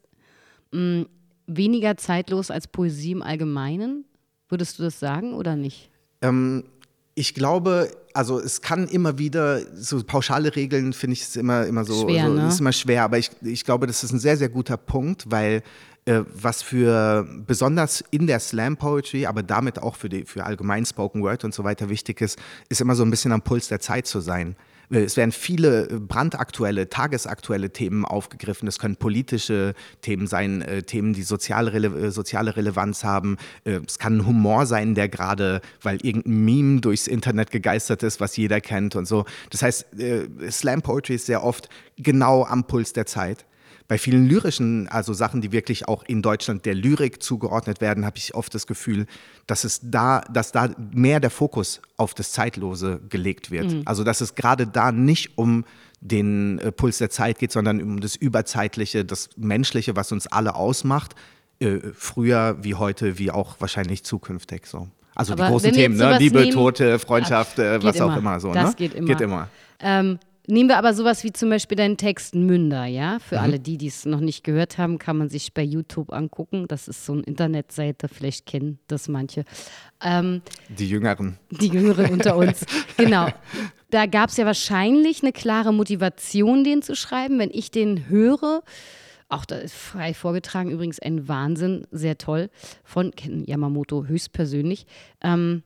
mh, 0.73 1.07
weniger 1.47 1.97
zeitlos 1.97 2.51
als 2.51 2.67
Poesie 2.67 3.13
im 3.13 3.23
Allgemeinen? 3.23 4.05
Würdest 4.49 4.79
du 4.79 4.83
das 4.83 4.99
sagen 4.99 5.35
oder 5.35 5.57
nicht? 5.57 5.91
Ähm, 6.23 6.65
ich 7.15 7.35
glaube, 7.35 7.91
also 8.15 8.39
es 8.41 8.61
kann 8.61 8.89
immer 8.89 9.19
wieder, 9.19 9.61
so 9.75 10.03
pauschale 10.03 10.55
Regeln 10.55 10.93
finde 10.93 11.15
ich 11.15 11.23
es 11.23 11.37
immer, 11.37 11.67
immer 11.67 11.85
so, 11.85 12.09
schwer, 12.09 12.27
so 12.27 12.35
ne? 12.35 12.49
ist 12.49 12.61
immer 12.61 12.73
schwer, 12.73 13.05
aber 13.05 13.19
ich, 13.19 13.31
ich 13.43 13.65
glaube, 13.65 13.87
das 13.87 14.03
ist 14.05 14.13
ein 14.13 14.19
sehr, 14.19 14.37
sehr 14.37 14.49
guter 14.49 14.77
Punkt, 14.77 15.31
weil 15.31 15.63
äh, 16.07 16.23
was 16.33 16.63
für 16.63 17.27
besonders 17.47 18.03
in 18.11 18.27
der 18.27 18.41
Slam 18.41 18.77
Poetry, 18.77 19.27
aber 19.27 19.43
damit 19.43 19.79
auch 19.79 19.97
für, 19.97 20.09
die, 20.09 20.25
für 20.25 20.45
allgemein 20.45 20.87
Spoken 20.87 21.23
Word 21.23 21.45
und 21.45 21.53
so 21.53 21.65
weiter 21.65 21.89
wichtig 21.89 22.21
ist, 22.21 22.39
ist 22.69 22.81
immer 22.81 22.95
so 22.95 23.05
ein 23.05 23.11
bisschen 23.11 23.33
am 23.33 23.43
Puls 23.43 23.69
der 23.69 23.81
Zeit 23.81 24.07
zu 24.07 24.21
sein. 24.21 24.57
Äh, 24.91 25.01
es 25.01 25.17
werden 25.17 25.33
viele 25.33 26.01
brandaktuelle, 26.01 26.89
tagesaktuelle 26.89 27.71
Themen 27.71 28.05
aufgegriffen. 28.05 28.69
Es 28.69 28.79
können 28.79 28.97
politische 28.97 29.75
Themen 30.03 30.27
sein, 30.27 30.63
äh, 30.63 30.83
Themen, 30.83 31.13
die 31.13 31.23
soziale, 31.23 31.73
Rele 31.73 31.89
äh, 31.89 32.11
soziale 32.11 32.57
Relevanz 32.57 33.05
haben. 33.05 33.37
Äh, 33.65 33.81
es 33.87 33.99
kann 33.99 34.27
Humor 34.27 34.67
sein, 34.67 34.95
der 34.95 35.09
gerade, 35.09 35.61
weil 35.83 35.99
irgendein 36.03 36.45
Meme 36.45 36.81
durchs 36.81 37.07
Internet 37.07 37.51
gegeistert 37.51 38.03
ist, 38.03 38.21
was 38.21 38.37
jeder 38.37 38.61
kennt 38.61 38.97
und 38.97 39.07
so. 39.07 39.25
Das 39.51 39.63
heißt, 39.63 39.99
äh, 39.99 40.29
Slam 40.51 40.83
Poetry 40.83 41.15
ist 41.15 41.27
sehr 41.27 41.45
oft 41.45 41.69
genau 41.97 42.45
am 42.45 42.65
Puls 42.65 42.93
der 42.93 43.07
Zeit 43.07 43.47
bei 43.91 43.99
vielen 43.99 44.29
lyrischen, 44.29 44.87
also 44.87 45.13
Sachen, 45.13 45.41
die 45.41 45.51
wirklich 45.51 45.89
auch 45.89 46.05
in 46.05 46.23
Deutschland 46.23 46.65
der 46.65 46.77
Lyrik 46.77 47.21
zugeordnet 47.21 47.81
werden, 47.81 48.07
habe 48.07 48.19
ich 48.19 48.37
oft 48.37 48.55
das 48.55 48.69
Gefühl, 48.69 49.07
dass 49.49 49.65
es 49.65 49.81
da, 49.83 50.21
dass 50.33 50.53
da 50.53 50.71
mehr 50.93 51.19
der 51.19 51.31
Fokus 51.31 51.83
auf 51.97 52.15
das 52.15 52.31
Zeitlose 52.31 53.01
gelegt 53.09 53.51
wird. 53.51 53.73
Mhm. 53.73 53.83
Also 53.87 54.05
dass 54.05 54.21
es 54.21 54.37
gerade 54.37 54.69
da 54.69 54.93
nicht 54.93 55.37
um 55.37 55.65
den 56.01 56.61
äh, 56.61 56.71
Puls 56.71 56.99
der 56.99 57.11
Zeit 57.11 57.41
geht, 57.41 57.51
sondern 57.51 57.83
um 57.83 57.99
das 57.99 58.15
Überzeitliche, 58.15 59.05
das 59.05 59.31
Menschliche, 59.37 59.97
was 59.97 60.13
uns 60.13 60.29
alle 60.29 60.55
ausmacht, 60.55 61.17
äh, 61.59 61.79
früher 61.93 62.59
wie 62.63 62.77
heute, 62.77 63.19
wie 63.19 63.33
auch 63.33 63.57
wahrscheinlich 63.59 64.05
zukünftig 64.05 64.67
so. 64.67 64.87
Also 65.17 65.33
Aber 65.33 65.47
die 65.47 65.51
großen 65.51 65.73
Themen, 65.73 65.97
ne? 65.97 66.17
Liebe, 66.17 66.43
nehmen- 66.43 66.53
Tote, 66.53 67.01
Freundschaft, 67.01 67.59
äh, 67.59 67.83
was 67.83 68.01
auch 68.01 68.07
immer. 68.07 68.19
immer 68.19 68.39
so. 68.39 68.53
Das 68.53 68.71
ne? 68.71 68.75
geht 68.77 68.95
immer. 68.95 69.07
Geht 69.09 69.21
immer. 69.21 69.49
Ähm, 69.81 70.21
nehmen 70.51 70.69
wir 70.69 70.77
aber 70.79 70.95
sowas 70.95 71.25
wie 71.25 71.33
zum 71.33 71.51
Beispiel 71.51 71.77
deinen 71.77 71.97
Text 71.97 72.35
Münder, 72.35 72.85
ja? 72.87 73.19
Für 73.19 73.37
Mhm. 73.37 73.43
alle 73.43 73.61
die, 73.61 73.79
die 73.79 73.87
es 73.89 74.05
noch 74.07 74.21
nicht 74.21 74.45
gehört 74.45 74.79
haben, 74.79 74.99
kann 74.99 75.17
man 75.19 75.29
sich 75.29 75.55
bei 75.55 75.63
YouTube 75.63 76.13
angucken. 76.13 76.67
Das 76.69 76.89
ist 76.89 77.05
so 77.07 77.13
eine 77.15 77.23
Internetseite, 77.23 78.09
vielleicht 78.09 78.47
kennen 78.47 78.79
das 78.87 79.09
manche. 79.09 79.45
Ähm, 80.03 80.43
Die 80.69 80.89
Jüngeren. 80.89 81.39
die 81.51 81.69
Jüngeren 81.69 82.11
unter 82.13 82.37
uns. 82.37 82.65
Genau. 82.97 83.29
Da 83.91 84.07
gab 84.07 84.29
es 84.31 84.37
ja 84.37 84.45
wahrscheinlich 84.47 85.23
eine 85.23 85.33
klare 85.33 85.73
Motivation, 85.73 86.65
den 86.65 86.83
zu 86.83 86.95
schreiben. 86.95 87.39
Wenn 87.39 87.51
ich 87.51 87.71
den 87.71 88.09
höre, 88.09 88.63
auch 89.29 89.45
da 89.45 89.57
ist 89.57 89.75
frei 89.75 90.13
vorgetragen, 90.15 90.71
übrigens 90.71 91.01
ein 91.01 91.27
Wahnsinn, 91.29 91.87
sehr 91.91 92.19
toll, 92.19 92.51
von 92.85 93.11
Ken 93.13 93.45
Yamamoto 93.47 94.05
höchstpersönlich, 94.07 94.87
ähm, 95.23 95.63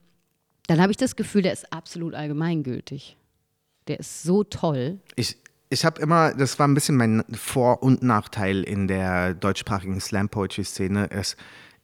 dann 0.67 0.81
habe 0.81 0.91
ich 0.91 0.97
das 0.97 1.15
Gefühl, 1.15 1.43
der 1.43 1.53
ist 1.53 1.71
absolut 1.71 2.15
allgemeingültig. 2.15 3.17
Der 3.87 3.99
ist 3.99 4.23
so 4.23 4.43
toll. 4.43 4.99
Ich, 5.15 5.37
ich 5.69 5.85
habe 5.85 6.01
immer, 6.01 6.33
das 6.33 6.57
war 6.59 6.67
ein 6.67 6.73
bisschen 6.73 6.95
mein 6.97 7.23
Vor- 7.33 7.83
und 7.83 8.01
Nachteil 8.03 8.63
in 8.63 8.87
der 8.87 9.33
deutschsprachigen 9.33 9.99
Slam-Poetry-Szene. 9.99 11.11
Es- 11.11 11.37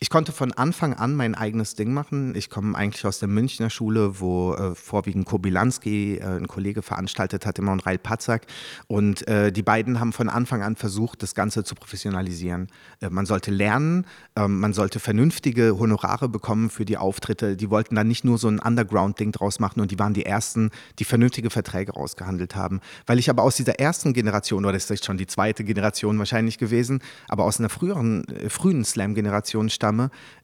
Ich 0.03 0.09
konnte 0.09 0.31
von 0.31 0.51
Anfang 0.51 0.95
an 0.95 1.13
mein 1.13 1.35
eigenes 1.35 1.75
Ding 1.75 1.93
machen. 1.93 2.33
Ich 2.33 2.49
komme 2.49 2.75
eigentlich 2.75 3.05
aus 3.05 3.19
der 3.19 3.27
Münchner 3.27 3.69
Schule, 3.69 4.19
wo 4.19 4.55
äh, 4.55 4.73
vorwiegend 4.73 5.27
Kobilanski, 5.27 6.15
äh, 6.15 6.23
ein 6.23 6.47
Kollege, 6.47 6.81
veranstaltet 6.81 7.45
hat, 7.45 7.59
immer 7.59 7.71
und 7.71 7.85
Rail 7.85 7.99
Patzak. 7.99 8.47
Und 8.87 9.27
äh, 9.27 9.51
die 9.51 9.61
beiden 9.61 9.99
haben 9.99 10.11
von 10.11 10.27
Anfang 10.27 10.63
an 10.63 10.75
versucht, 10.75 11.21
das 11.21 11.35
Ganze 11.35 11.63
zu 11.63 11.75
professionalisieren. 11.75 12.69
Äh, 12.99 13.11
man 13.11 13.27
sollte 13.27 13.51
lernen, 13.51 14.07
ähm, 14.35 14.59
man 14.59 14.73
sollte 14.73 14.99
vernünftige 14.99 15.77
Honorare 15.77 16.29
bekommen 16.29 16.71
für 16.71 16.83
die 16.83 16.97
Auftritte. 16.97 17.55
Die 17.55 17.69
wollten 17.69 17.93
dann 17.93 18.07
nicht 18.07 18.25
nur 18.25 18.39
so 18.39 18.47
ein 18.47 18.57
Underground-Ding 18.57 19.33
draus 19.33 19.59
machen 19.59 19.81
und 19.81 19.91
die 19.91 19.99
waren 19.99 20.15
die 20.15 20.25
Ersten, 20.25 20.71
die 20.97 21.05
vernünftige 21.05 21.51
Verträge 21.51 21.91
rausgehandelt 21.91 22.55
haben. 22.55 22.81
Weil 23.05 23.19
ich 23.19 23.29
aber 23.29 23.43
aus 23.43 23.55
dieser 23.55 23.79
ersten 23.79 24.13
Generation, 24.13 24.65
oder 24.65 24.73
das 24.73 24.89
ist 24.89 25.05
schon 25.05 25.17
die 25.17 25.27
zweite 25.27 25.63
Generation 25.63 26.17
wahrscheinlich 26.17 26.57
gewesen, 26.57 27.03
aber 27.27 27.43
aus 27.43 27.59
einer 27.59 27.69
früheren, 27.69 28.27
äh, 28.29 28.49
frühen 28.49 28.83
Slam-Generation 28.83 29.69
stamme, 29.69 29.90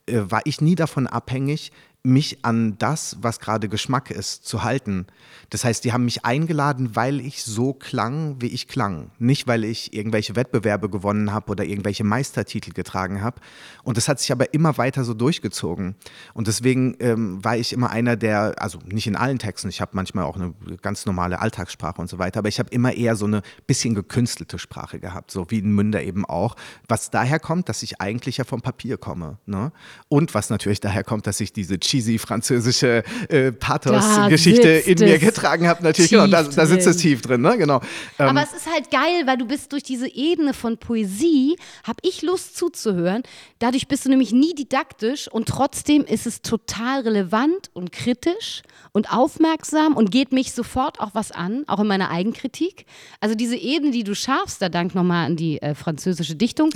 äh, 0.05 0.19
war 0.29 0.41
ich 0.45 0.62
nie 0.62 0.75
davon 0.75 1.07
abhängig, 1.07 1.71
mich 2.08 2.43
an 2.43 2.78
das, 2.78 3.17
was 3.22 3.39
gerade 3.39 3.67
Geschmack 3.70 4.12
ist, 4.12 4.46
zu 4.46 4.63
halten. 4.63 5.08
Das 5.50 5.63
heißt, 5.63 5.84
die 5.84 5.93
haben 5.93 6.06
mich 6.06 6.26
eingeladen, 6.26 6.96
weil 6.96 7.20
ich 7.20 7.43
so 7.43 7.74
klang, 7.74 8.41
wie 8.41 8.48
ich 8.48 8.67
klang. 8.67 9.12
Nicht, 9.20 9.48
weil 9.48 9.63
ich 9.63 9.93
irgendwelche 9.93 10.36
Wettbewerbe 10.36 10.89
gewonnen 10.89 11.34
habe 11.34 11.52
oder 11.52 11.65
irgendwelche 11.65 12.04
Meistertitel 12.04 12.72
getragen 12.72 13.22
habe. 13.22 13.41
Und 13.84 13.98
das 13.98 14.08
hat 14.08 14.20
sich 14.20 14.32
aber 14.32 14.54
immer 14.54 14.78
weiter 14.78 15.04
so 15.04 15.13
durchgezogen. 15.13 15.96
Und 16.34 16.48
deswegen 16.48 16.96
ähm, 17.00 17.43
war 17.43 17.58
ich 17.58 17.72
immer 17.74 17.89
einer, 17.89 18.15
der, 18.15 18.56
also 18.62 18.80
nicht 18.86 19.08
in 19.08 19.15
allen 19.15 19.39
Texten, 19.39 19.70
ich 19.70 19.82
habe 19.82 19.91
manchmal 19.93 20.26
auch 20.26 20.36
eine 20.36 20.54
ganz 20.82 21.06
normale 21.06 21.39
Alltagssprache 21.39 22.02
und 22.02 22.10
so 22.10 22.20
weiter, 22.20 22.39
aber 22.39 22.50
ich 22.50 22.60
habe 22.60 22.70
immer 22.70 22.93
eher 22.93 23.15
so 23.15 23.26
eine 23.26 23.41
bisschen 23.67 23.96
gekünstelte 23.96 24.60
Sprache 24.60 25.00
gehabt, 25.00 25.32
so 25.32 25.46
wie 25.50 25.60
in 25.60 25.72
Münder 25.72 26.04
eben 26.04 26.26
auch. 26.26 26.56
Was 26.88 27.10
daher 27.10 27.39
kommt, 27.39 27.70
dass 27.70 27.84
ich 27.84 28.02
eigentlich 28.02 28.38
ja 28.38 28.43
vom 28.43 28.62
Papier 28.62 28.98
komme. 28.98 29.38
Ne? 29.46 29.72
Und 30.10 30.34
was 30.34 30.50
natürlich 30.50 30.80
daher 30.80 31.04
kommt, 31.04 31.28
dass 31.28 31.39
ich 31.39 31.54
diese 31.54 31.80
cheesy 31.97 32.17
französische 32.17 33.03
äh, 33.29 33.51
Pathos-Geschichte 33.51 34.69
in 34.69 34.99
mir 34.99 35.19
getragen 35.19 35.67
habe. 35.67 35.83
Natürlich, 35.83 36.12
genau, 36.12 36.27
da, 36.27 36.43
da 36.43 36.65
sitzt 36.65 36.88
es 36.88 36.97
tief 36.97 37.21
drin, 37.21 37.41
ne? 37.41 37.57
Genau. 37.57 37.81
Ähm, 38.19 38.29
Aber 38.29 38.43
es 38.43 38.53
ist 38.53 38.71
halt 38.71 38.91
geil, 38.91 39.23
weil 39.25 39.38
du 39.38 39.45
bist 39.45 39.71
durch 39.71 39.83
diese 39.83 40.07
Ebene 40.07 40.53
von 40.53 40.77
Poesie, 40.77 41.57
habe 41.83 41.99
ich 42.03 42.21
Lust 42.21 42.57
zuzuhören. 42.57 43.23
Dadurch 43.60 43.88
bist 43.88 44.05
du 44.05 44.10
nämlich 44.10 44.31
nie 44.31 44.53
didaktisch 44.53 45.27
und 45.27 45.47
trotzdem 45.47 46.03
ist 46.03 46.27
es 46.27 46.41
total 46.41 47.01
relevant 47.01 47.69
und 47.73 47.91
kritisch 47.91 48.62
und 48.91 49.12
aufmerksam 49.12 49.95
und 49.95 50.12
geht 50.12 50.31
mich 50.31 50.53
sofort 50.53 50.99
auch 50.99 51.12
was 51.13 51.31
an, 51.31 51.63
auch 51.67 51.79
in 51.79 51.88
meiner 51.88 52.10
Eigenkritik. 52.10 52.86
Also 53.19 53.36
diese 53.36 53.55
Ebene, 53.55 53.91
die 53.91 54.03
du 54.03 54.15
schaffst, 54.15 54.62
da 54.62 54.69
dank 54.69 54.95
nochmal 54.95 55.25
an 55.25 55.36
die 55.36 55.62
äh, 55.62 55.75
französische 55.75 56.36
Dichtung, 56.36 56.69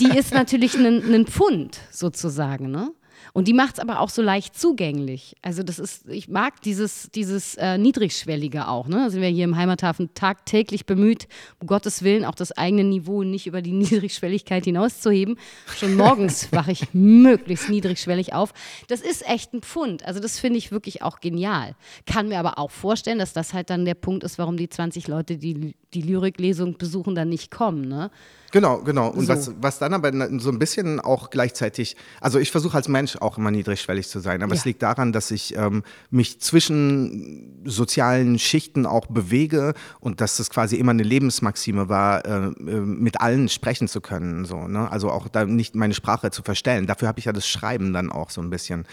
die 0.00 0.16
ist 0.16 0.32
natürlich 0.34 0.74
ein, 0.74 1.14
ein 1.14 1.26
Pfund 1.26 1.78
sozusagen, 1.90 2.70
ne? 2.70 2.92
Und 3.32 3.48
die 3.48 3.54
macht 3.54 3.74
es 3.74 3.80
aber 3.80 4.00
auch 4.00 4.10
so 4.10 4.20
leicht 4.20 4.58
zugänglich. 4.58 5.36
Also 5.40 5.62
das 5.62 5.78
ist, 5.78 6.06
ich 6.08 6.28
mag 6.28 6.60
dieses, 6.60 7.10
dieses 7.14 7.54
äh, 7.54 7.78
Niedrigschwellige 7.78 8.68
auch. 8.68 8.88
Ne? 8.88 8.96
Da 8.96 9.10
sind 9.10 9.22
wir 9.22 9.28
hier 9.28 9.44
im 9.44 9.56
Heimathafen 9.56 10.12
tagtäglich 10.12 10.84
bemüht, 10.84 11.28
um 11.58 11.66
Gottes 11.66 12.02
Willen 12.02 12.26
auch 12.26 12.34
das 12.34 12.52
eigene 12.52 12.84
Niveau 12.84 13.22
nicht 13.22 13.46
über 13.46 13.62
die 13.62 13.72
Niedrigschwelligkeit 13.72 14.64
hinauszuheben. 14.64 15.38
Schon 15.78 15.96
morgens 15.96 16.52
wache 16.52 16.72
ich 16.72 16.92
möglichst 16.92 17.70
niedrigschwellig 17.70 18.34
auf. 18.34 18.52
Das 18.88 19.00
ist 19.00 19.26
echt 19.26 19.54
ein 19.54 19.62
Pfund. 19.62 20.04
Also 20.04 20.20
das 20.20 20.38
finde 20.38 20.58
ich 20.58 20.70
wirklich 20.70 21.00
auch 21.00 21.20
genial. 21.20 21.74
Kann 22.04 22.28
mir 22.28 22.38
aber 22.38 22.58
auch 22.58 22.70
vorstellen, 22.70 23.18
dass 23.18 23.32
das 23.32 23.54
halt 23.54 23.70
dann 23.70 23.86
der 23.86 23.94
Punkt 23.94 24.24
ist, 24.24 24.36
warum 24.38 24.58
die 24.58 24.68
20 24.68 25.08
Leute, 25.08 25.38
die 25.38 25.74
die 25.94 26.02
Lyriklesung 26.02 26.76
besuchen, 26.76 27.14
dann 27.14 27.28
nicht 27.28 27.50
kommen. 27.50 27.88
Ne? 27.88 28.10
Genau, 28.52 28.78
genau. 28.82 29.08
Und 29.08 29.22
So. 29.26 29.28
was, 29.32 29.50
was 29.60 29.78
dann 29.78 29.94
aber 29.94 30.12
so 30.38 30.50
ein 30.50 30.58
bisschen 30.58 31.00
auch 31.00 31.30
gleichzeitig, 31.30 31.96
also 32.20 32.38
ich 32.38 32.50
versuche 32.50 32.76
als 32.76 32.86
Mensch 32.86 33.16
auch 33.16 33.38
immer 33.38 33.50
niedrigschwellig 33.50 34.08
zu 34.08 34.20
sein, 34.20 34.42
aber 34.42 34.52
es 34.54 34.60
Ja. 34.64 34.68
liegt 34.68 34.82
daran, 34.82 35.12
dass 35.12 35.30
ich 35.30 35.56
ähm, 35.56 35.82
mich 36.10 36.38
zwischen 36.40 37.62
sozialen 37.64 38.38
Schichten 38.38 38.84
auch 38.86 39.06
bewege 39.06 39.72
und 40.00 40.20
dass 40.20 40.36
das 40.36 40.50
quasi 40.50 40.76
immer 40.76 40.90
eine 40.90 41.02
Lebensmaxime 41.02 41.88
war, 41.88 42.24
äh, 42.26 42.46
äh, 42.48 42.50
mit 42.80 43.20
allen 43.20 43.48
sprechen 43.48 43.88
zu 43.88 44.00
können. 44.00 44.44
So, 44.44 44.68
ne? 44.68 44.90
Also 44.90 45.10
auch 45.10 45.28
da 45.28 45.44
nicht 45.46 45.74
meine 45.74 45.94
Sprache 45.94 46.30
zu 46.30 46.42
verstellen. 46.42 46.86
Dafür 46.86 47.08
habe 47.08 47.18
ich 47.18 47.24
ja 47.24 47.32
das 47.32 47.48
Schreiben 47.48 47.92
dann 47.94 48.12
auch 48.12 48.30
so 48.30 48.42
ein 48.42 48.50
bisschen. 48.50 48.84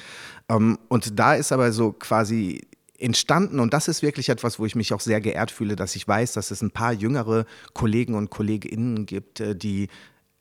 Ähm, 0.47 0.79
und 0.87 1.19
da 1.19 1.33
ist 1.35 1.51
aber 1.51 1.71
so 1.73 1.91
quasi 1.91 2.61
entstanden 2.99 3.59
und 3.59 3.73
das 3.73 3.87
ist 3.87 4.01
wirklich 4.01 4.29
etwas, 4.29 4.59
wo 4.59 4.65
ich 4.65 4.75
mich 4.75 4.93
auch 4.93 4.99
sehr 4.99 5.21
geehrt 5.21 5.51
fühle, 5.51 5.75
dass 5.75 5.95
ich 5.95 6.07
weiß, 6.07 6.33
dass 6.33 6.51
es 6.51 6.61
ein 6.61 6.71
paar 6.71 6.93
jüngere 6.93 7.45
Kollegen 7.73 8.15
und 8.15 8.29
Kolleginnen 8.29 9.05
gibt, 9.05 9.39
äh, 9.39 9.55
die 9.55 9.87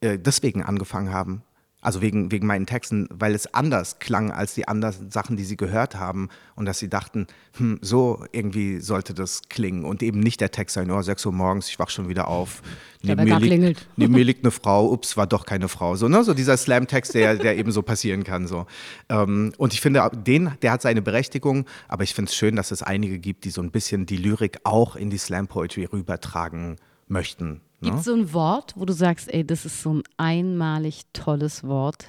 äh, 0.01 0.19
deswegen 0.19 0.63
angefangen 0.63 1.13
haben. 1.13 1.43
Also 1.89 2.03
wegen, 2.03 2.31
wegen 2.31 2.47
meinen 2.47 2.67
Texten, 2.67 3.09
weil 3.11 3.35
es 3.35 3.55
anders 3.55 3.99
klang 3.99 4.31
als 4.31 4.53
die 4.53 4.69
anderen 4.69 5.11
Sachen, 5.11 5.39
die 5.39 5.45
sie 5.45 5.57
gehört 5.57 5.95
haben. 5.95 6.29
Und 6.55 6.67
dass 6.67 6.79
sie 6.79 6.91
dachten, 6.91 7.27
hm, 7.57 7.79
so 7.81 8.27
irgendwie 8.31 8.81
sollte 8.81 9.15
das 9.15 9.41
klingen. 9.49 9.87
Und 9.87 10.03
eben 10.03 10.21
nicht 10.21 10.43
der 10.43 10.51
Text 10.51 10.75
sein, 10.75 10.91
oh, 10.91 11.01
6 11.01 11.25
Uhr 11.25 11.33
morgens, 11.33 11.71
ich 11.71 11.79
wach 11.79 11.89
schon 11.89 12.11
wieder 12.11 12.29
auf. 12.29 12.61
Neben 13.01 13.25
mir, 13.25 13.39
liegt, 13.39 13.89
neben 13.97 14.13
mir 14.13 14.23
liegt 14.23 14.45
eine 14.45 14.51
Frau, 14.63 14.93
ups, 14.93 15.17
war 15.17 15.27
doch 15.27 15.47
keine 15.47 15.69
Frau. 15.69 15.97
So, 15.97 16.09
ne? 16.09 16.23
so 16.25 16.35
dieser 16.35 16.59
Slam-Text, 16.59 17.15
der, 17.15 17.37
der 17.37 17.57
eben 17.57 17.73
so 17.73 17.81
passieren 17.81 18.23
kann. 18.23 18.47
So. 18.47 18.67
Ähm, 19.09 19.55
und 19.57 19.73
ich 19.73 19.81
finde, 19.81 20.11
den, 20.15 20.53
der 20.61 20.73
hat 20.73 20.83
seine 20.83 21.01
Berechtigung, 21.01 21.65
aber 21.89 22.03
ich 22.03 22.13
finde 22.13 22.29
es 22.29 22.37
schön, 22.37 22.55
dass 22.55 22.71
es 22.71 22.83
einige 22.83 23.19
gibt, 23.19 23.47
die 23.47 23.51
so 23.51 23.63
ein 23.63 23.71
bisschen 23.71 24.05
die 24.05 24.19
Lyrik 24.19 24.59
auch 24.65 24.95
in 24.95 25.09
die 25.09 25.17
Slam-Poetry 25.17 25.87
rübertragen 25.87 26.77
möchten. 27.07 27.63
Gibt 27.81 27.99
es 27.99 28.07
ne? 28.07 28.13
so 28.13 28.15
ein 28.15 28.33
Wort, 28.33 28.75
wo 28.77 28.85
du 28.85 28.93
sagst, 28.93 29.33
ey, 29.33 29.47
das 29.47 29.65
ist 29.65 29.83
so 29.83 29.95
ein 29.95 30.03
einmalig 30.17 31.03
tolles 31.13 31.65
Wort? 31.65 32.07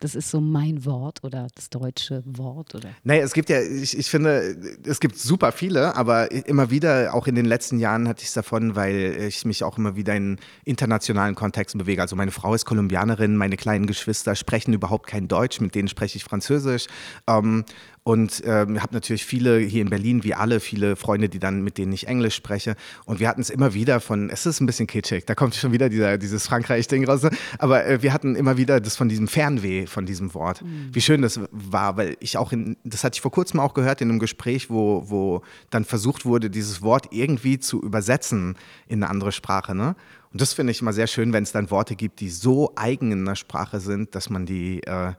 Das 0.00 0.14
ist 0.14 0.30
so 0.30 0.40
mein 0.40 0.86
Wort 0.86 1.22
oder 1.22 1.48
das 1.54 1.68
deutsche 1.68 2.22
Wort 2.24 2.74
oder? 2.74 2.88
Naja, 3.04 3.22
es 3.22 3.34
gibt 3.34 3.50
ja, 3.50 3.60
ich, 3.60 3.96
ich 3.96 4.08
finde, 4.08 4.56
es 4.84 4.98
gibt 4.98 5.18
super 5.18 5.52
viele, 5.52 5.94
aber 5.94 6.32
immer 6.32 6.70
wieder, 6.70 7.12
auch 7.12 7.26
in 7.26 7.34
den 7.34 7.44
letzten 7.44 7.78
Jahren 7.78 8.08
hatte 8.08 8.22
ich 8.22 8.28
es 8.28 8.34
davon, 8.34 8.76
weil 8.76 9.26
ich 9.28 9.44
mich 9.44 9.62
auch 9.62 9.76
immer 9.76 9.96
wieder 9.96 10.16
in 10.16 10.38
internationalen 10.64 11.34
Kontexten 11.34 11.78
bewege. 11.78 12.00
Also 12.00 12.16
meine 12.16 12.30
Frau 12.30 12.54
ist 12.54 12.64
Kolumbianerin, 12.64 13.36
meine 13.36 13.58
kleinen 13.58 13.86
Geschwister 13.86 14.34
sprechen 14.36 14.72
überhaupt 14.72 15.06
kein 15.06 15.28
Deutsch, 15.28 15.60
mit 15.60 15.74
denen 15.74 15.88
spreche 15.88 16.16
ich 16.16 16.24
Französisch. 16.24 16.86
Ähm, 17.26 17.66
und 18.10 18.42
ähm, 18.44 18.82
habe 18.82 18.92
natürlich 18.92 19.24
viele 19.24 19.58
hier 19.58 19.82
in 19.82 19.88
Berlin, 19.88 20.24
wie 20.24 20.34
alle, 20.34 20.58
viele 20.58 20.96
Freunde, 20.96 21.28
die 21.28 21.38
dann 21.38 21.62
mit 21.62 21.78
denen 21.78 21.92
ich 21.92 22.08
Englisch 22.08 22.34
spreche. 22.34 22.74
Und 23.04 23.20
wir 23.20 23.28
hatten 23.28 23.40
es 23.40 23.50
immer 23.50 23.72
wieder 23.72 24.00
von, 24.00 24.30
es 24.30 24.46
ist 24.46 24.58
ein 24.60 24.66
bisschen 24.66 24.88
kitschig, 24.88 25.26
da 25.26 25.36
kommt 25.36 25.54
schon 25.54 25.70
wieder 25.70 25.88
dieser, 25.88 26.18
dieses 26.18 26.48
Frankreich-Ding 26.48 27.04
raus. 27.04 27.24
Aber 27.58 27.86
äh, 27.86 28.02
wir 28.02 28.12
hatten 28.12 28.34
immer 28.34 28.56
wieder 28.56 28.80
das 28.80 28.96
von 28.96 29.08
diesem 29.08 29.28
Fernweh 29.28 29.86
von 29.86 30.06
diesem 30.06 30.34
Wort. 30.34 30.60
Mhm. 30.62 30.88
Wie 30.92 31.00
schön 31.00 31.22
das 31.22 31.38
war, 31.52 31.96
weil 31.96 32.16
ich 32.18 32.36
auch 32.36 32.50
in, 32.50 32.76
das 32.82 33.04
hatte 33.04 33.14
ich 33.14 33.20
vor 33.20 33.30
kurzem 33.30 33.60
auch 33.60 33.74
gehört 33.74 34.00
in 34.00 34.10
einem 34.10 34.18
Gespräch, 34.18 34.70
wo, 34.70 35.04
wo 35.06 35.42
dann 35.70 35.84
versucht 35.84 36.24
wurde, 36.24 36.50
dieses 36.50 36.82
Wort 36.82 37.12
irgendwie 37.12 37.60
zu 37.60 37.80
übersetzen 37.80 38.56
in 38.88 39.04
eine 39.04 39.10
andere 39.10 39.30
Sprache. 39.30 39.76
Ne? 39.76 39.94
Und 40.32 40.40
das 40.40 40.52
finde 40.52 40.72
ich 40.72 40.80
immer 40.80 40.92
sehr 40.92 41.06
schön, 41.06 41.32
wenn 41.32 41.44
es 41.44 41.52
dann 41.52 41.70
Worte 41.70 41.94
gibt, 41.94 42.18
die 42.18 42.30
so 42.30 42.72
eigen 42.74 43.12
in 43.12 43.20
einer 43.20 43.36
Sprache 43.36 43.78
sind, 43.78 44.16
dass 44.16 44.30
man 44.30 44.46
die 44.46 44.82
äh, 44.82 45.12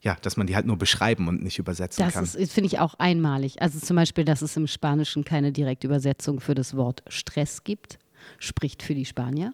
ja, 0.00 0.16
dass 0.22 0.36
man 0.36 0.46
die 0.46 0.54
halt 0.54 0.66
nur 0.66 0.76
beschreiben 0.76 1.28
und 1.28 1.42
nicht 1.42 1.58
übersetzen 1.58 2.04
das 2.04 2.14
kann. 2.14 2.24
Das 2.24 2.52
finde 2.52 2.68
ich 2.68 2.78
auch 2.78 2.94
einmalig. 2.94 3.60
Also 3.60 3.80
zum 3.80 3.96
Beispiel, 3.96 4.24
dass 4.24 4.42
es 4.42 4.56
im 4.56 4.66
Spanischen 4.66 5.24
keine 5.24 5.52
Direktübersetzung 5.52 6.40
für 6.40 6.54
das 6.54 6.76
Wort 6.76 7.02
Stress 7.08 7.64
gibt, 7.64 7.98
spricht 8.38 8.82
für 8.82 8.94
die 8.94 9.04
Spanier. 9.04 9.52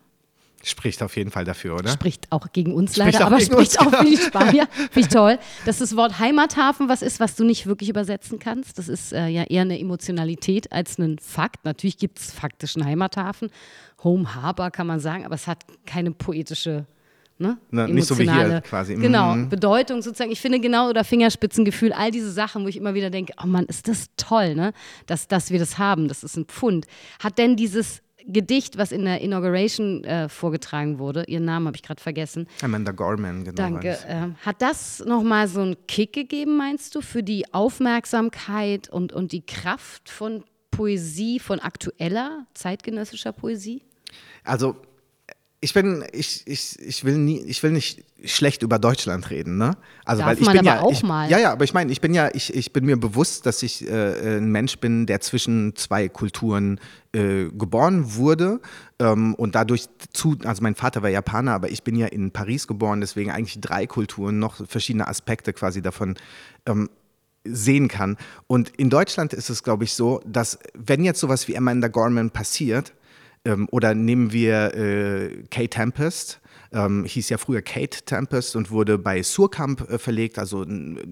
Spricht 0.63 1.03
auf 1.03 1.17
jeden 1.17 1.31
Fall 1.31 1.45
dafür, 1.45 1.75
oder? 1.75 1.91
Spricht 1.91 2.33
auch 2.33 2.53
gegen 2.53 2.73
uns 2.73 2.95
spricht 2.95 3.13
leider, 3.13 3.27
aber 3.27 3.39
spricht 3.41 3.79
uns, 3.79 3.79
auch 3.79 3.99
für 3.99 4.05
die 4.07 4.17
Spanier. 4.17 4.67
Finde 4.73 5.01
ich 5.01 5.09
toll. 5.09 5.39
Dass 5.67 5.79
das 5.79 5.95
Wort 5.95 6.19
Heimathafen 6.19 6.89
was 6.89 7.03
ist, 7.03 7.21
was 7.21 7.37
du 7.37 7.45
nicht 7.45 7.67
wirklich 7.67 7.91
übersetzen 7.91 8.39
kannst. 8.39 8.79
Das 8.79 8.89
ist 8.89 9.13
äh, 9.13 9.29
ja 9.29 9.43
eher 9.45 9.63
eine 9.63 9.79
Emotionalität 9.79 10.73
als 10.73 10.99
ein 10.99 11.19
Fakt. 11.19 11.67
Natürlich 11.67 11.99
gibt 11.99 12.19
es 12.19 12.33
faktischen 12.33 12.85
Heimathafen. 12.85 13.51
Home 14.03 14.35
Harbor 14.35 14.71
kann 14.71 14.87
man 14.87 15.01
sagen, 15.01 15.27
aber 15.27 15.35
es 15.35 15.47
hat 15.47 15.65
keine 15.85 16.13
poetische 16.13 16.87
Ne? 17.37 17.59
Na, 17.71 17.89
nicht 17.89 18.07
so 18.07 18.17
wie 18.17 18.31
hier 18.31 18.61
quasi. 18.61 18.95
Genau, 18.95 19.35
mhm. 19.35 19.49
Bedeutung 19.49 20.03
sozusagen. 20.03 20.31
Ich 20.31 20.41
finde 20.41 20.61
genau, 20.61 20.89
oder 20.89 21.03
Fingerspitzengefühl, 21.03 21.93
all 21.93 22.13
diese 22.13 22.31
Sachen, 22.31 22.65
wo 22.65 22.69
ich 22.69 22.77
immer 22.77 22.95
wieder 22.95 23.11
denke, 23.11 23.33
oh 23.43 23.47
Mann, 23.47 23.65
ist 23.67 23.89
das 23.89 24.07
toll, 24.17 24.55
ne? 24.55 24.73
dass, 25.07 25.27
dass 25.27 25.51
wir 25.51 25.59
das 25.59 25.79
haben, 25.79 26.07
das 26.07 26.23
ist 26.23 26.37
ein 26.37 26.45
Pfund. 26.45 26.87
Hat 27.19 27.39
denn 27.39 27.57
dieses 27.57 28.03
Gedicht, 28.27 28.79
was 28.79 28.93
in 28.93 29.05
der 29.05 29.21
Inauguration 29.21 30.05
äh, 30.05 30.29
vorgetragen 30.29 30.99
wurde, 30.99 31.25
ihren 31.25 31.45
Namen 31.45 31.67
habe 31.67 31.77
ich 31.77 31.83
gerade 31.83 32.01
vergessen. 32.01 32.47
Amanda 32.63 32.93
Gorman, 32.93 33.45
genau. 33.45 33.57
Danke. 33.57 33.99
Äh, 34.09 34.29
hat 34.47 34.63
das 34.63 35.05
nochmal 35.05 35.49
so 35.49 35.61
einen 35.61 35.77
Kick 35.87 36.13
gegeben, 36.13 36.57
meinst 36.57 36.95
du, 36.95 37.01
für 37.01 37.23
die 37.23 37.53
Aufmerksamkeit 37.53 38.89
und, 38.89 39.13
und 39.13 39.33
die 39.33 39.45
Kraft 39.45 40.09
von 40.09 40.45
Poesie, 40.71 41.39
von 41.39 41.61
aktueller 41.61 42.47
zeitgenössischer 42.55 43.33
Poesie? 43.33 43.83
Also 44.43 44.77
ich 45.65 45.73
bin, 45.73 46.05
ich, 46.13 46.43
ich, 46.47 46.79
ich 46.79 47.05
will 47.05 47.17
nie, 47.17 47.39
ich 47.41 47.63
will 47.63 47.71
nicht 47.71 48.05
schlecht 48.23 48.63
über 48.63 48.79
Deutschland 48.79 49.31
reden, 49.31 49.57
ne? 49.57 49.79
Also 50.05 50.21
Darf 50.21 50.29
weil 50.29 50.43
ich 50.43 50.47
bin 50.47 50.59
aber 50.59 50.67
ja, 50.67 50.81
auch 50.83 50.93
ich, 50.93 51.03
mal. 51.03 51.31
ja, 51.31 51.39
ja, 51.39 51.53
aber 51.53 51.65
ich 51.65 51.73
meine, 51.73 51.91
ich 51.91 52.03
bin 52.03 52.13
ja, 52.13 52.29
ich, 52.35 52.55
ich 52.55 52.75
bin 52.75 52.85
mir 52.85 52.99
bewusst, 52.99 53.47
dass 53.47 53.63
ich 53.63 53.89
äh, 53.89 54.37
ein 54.37 54.53
Mensch 54.53 54.79
bin, 54.79 55.07
der 55.07 55.23
zwischen 55.23 55.75
zwei 55.75 56.11
Kulturen 56.11 56.79
äh, 57.15 57.45
geboren 57.47 58.15
wurde 58.15 58.61
ähm, 58.99 59.35
und 59.37 59.55
dadurch 59.55 59.87
zu, 60.13 60.37
also 60.45 60.63
mein 60.63 60.75
Vater 60.75 61.03
war 61.03 61.09
Japaner, 61.09 61.55
aber 61.55 61.71
ich 61.71 61.83
bin 61.83 61.97
ja 61.97 62.09
in 62.09 62.31
Paris 62.31 62.67
geboren, 62.67 63.01
deswegen 63.01 63.31
eigentlich 63.31 63.59
drei 63.63 63.87
Kulturen, 63.87 64.39
noch 64.39 64.67
verschiedene 64.69 65.09
Aspekte 65.09 65.55
quasi 65.55 65.81
davon. 65.81 66.17
Ähm, 66.67 66.91
sehen 67.47 67.89
kann. 67.89 68.17
Und 68.47 68.71
in 68.71 68.89
Deutschland 68.89 69.35
ist 69.35 69.51
es, 69.51 69.63
glaube 69.63 69.85
ich, 69.85 69.93
so, 69.93 70.23
dass 70.25 70.59
wenn 70.73 71.05
jetzt 71.05 71.21
sowas 71.21 71.47
wie 71.47 71.59
Amanda 71.59 71.89
Gorman 71.89 72.31
passiert, 72.31 72.95
ähm, 73.45 73.69
oder 73.71 73.95
nehmen 73.95 74.33
wir 74.33 74.75
äh, 74.75 75.45
Kate 75.51 75.69
Tempest, 75.69 76.41
ähm, 76.73 77.05
hieß 77.05 77.29
ja 77.29 77.39
früher 77.39 77.63
Kate 77.63 78.05
Tempest 78.05 78.57
und 78.57 78.71
wurde 78.71 78.99
bei 78.99 79.23
Surkamp 79.23 79.89
äh, 79.91 79.99
verlegt, 79.99 80.39
also 80.39 80.63
eine 80.63 81.01
äh, 81.01 81.05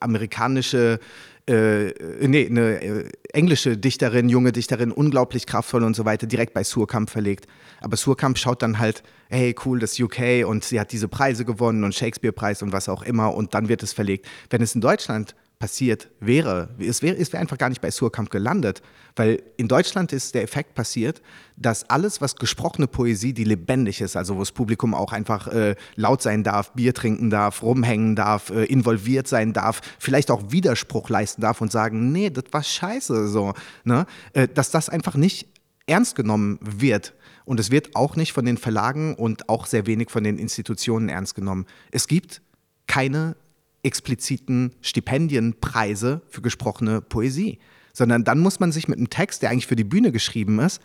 amerikanische, 0.00 1.00
äh, 1.48 1.88
äh, 1.88 2.28
nee, 2.28 2.46
eine 2.46 2.82
äh, 2.82 3.08
englische 3.32 3.76
Dichterin, 3.76 4.28
junge 4.28 4.52
Dichterin, 4.52 4.92
unglaublich 4.92 5.46
kraftvoll 5.46 5.84
und 5.84 5.96
so 5.96 6.04
weiter, 6.04 6.26
direkt 6.26 6.52
bei 6.52 6.64
Surkamp 6.64 7.08
verlegt. 7.08 7.46
Aber 7.80 7.96
Surkamp 7.96 8.36
schaut 8.36 8.62
dann 8.62 8.78
halt, 8.78 9.02
hey, 9.28 9.54
cool, 9.64 9.78
das 9.78 9.98
UK 9.98 10.44
und 10.46 10.64
sie 10.64 10.78
hat 10.78 10.92
diese 10.92 11.08
Preise 11.08 11.44
gewonnen 11.44 11.84
und 11.84 11.94
Shakespeare-Preis 11.94 12.62
und 12.62 12.72
was 12.72 12.88
auch 12.88 13.02
immer 13.02 13.34
und 13.34 13.54
dann 13.54 13.68
wird 13.68 13.82
es 13.82 13.92
verlegt. 13.92 14.26
Wenn 14.50 14.60
es 14.60 14.74
in 14.74 14.80
Deutschland 14.80 15.34
passiert 15.60 16.08
wäre. 16.20 16.70
Es 16.78 17.02
wäre, 17.02 17.16
es 17.16 17.32
wäre 17.32 17.40
einfach 17.40 17.58
gar 17.58 17.68
nicht 17.68 17.82
bei 17.82 17.90
Surkamp 17.90 18.30
gelandet, 18.30 18.80
weil 19.14 19.42
in 19.58 19.68
Deutschland 19.68 20.10
ist 20.10 20.34
der 20.34 20.42
Effekt 20.42 20.74
passiert, 20.74 21.20
dass 21.56 21.88
alles, 21.90 22.22
was 22.22 22.36
gesprochene 22.36 22.86
Poesie, 22.86 23.34
die 23.34 23.44
lebendig 23.44 24.00
ist, 24.00 24.16
also 24.16 24.36
wo 24.36 24.38
das 24.40 24.52
Publikum 24.52 24.94
auch 24.94 25.12
einfach 25.12 25.48
äh, 25.48 25.76
laut 25.96 26.22
sein 26.22 26.42
darf, 26.42 26.72
Bier 26.72 26.94
trinken 26.94 27.28
darf, 27.28 27.62
rumhängen 27.62 28.16
darf, 28.16 28.48
äh, 28.48 28.64
involviert 28.64 29.28
sein 29.28 29.52
darf, 29.52 29.82
vielleicht 29.98 30.30
auch 30.30 30.50
Widerspruch 30.50 31.10
leisten 31.10 31.42
darf 31.42 31.60
und 31.60 31.70
sagen, 31.70 32.10
nee, 32.10 32.30
das 32.30 32.44
war 32.52 32.62
scheiße, 32.62 33.28
so, 33.28 33.52
ne? 33.84 34.06
Äh, 34.32 34.48
dass 34.48 34.70
das 34.70 34.88
einfach 34.88 35.14
nicht 35.14 35.46
ernst 35.86 36.16
genommen 36.16 36.58
wird. 36.62 37.12
Und 37.44 37.60
es 37.60 37.70
wird 37.70 37.94
auch 37.96 38.16
nicht 38.16 38.32
von 38.32 38.46
den 38.46 38.56
Verlagen 38.56 39.14
und 39.14 39.50
auch 39.50 39.66
sehr 39.66 39.86
wenig 39.86 40.08
von 40.10 40.24
den 40.24 40.38
Institutionen 40.38 41.10
ernst 41.10 41.34
genommen. 41.34 41.66
Es 41.90 42.08
gibt 42.08 42.40
keine 42.86 43.36
expliziten 43.82 44.74
Stipendienpreise 44.80 46.22
für 46.28 46.42
gesprochene 46.42 47.00
Poesie, 47.00 47.58
sondern 47.92 48.24
dann 48.24 48.40
muss 48.40 48.60
man 48.60 48.72
sich 48.72 48.88
mit 48.88 48.98
einem 48.98 49.10
Text, 49.10 49.42
der 49.42 49.50
eigentlich 49.50 49.66
für 49.66 49.76
die 49.76 49.84
Bühne 49.84 50.12
geschrieben 50.12 50.58
ist, 50.60 50.80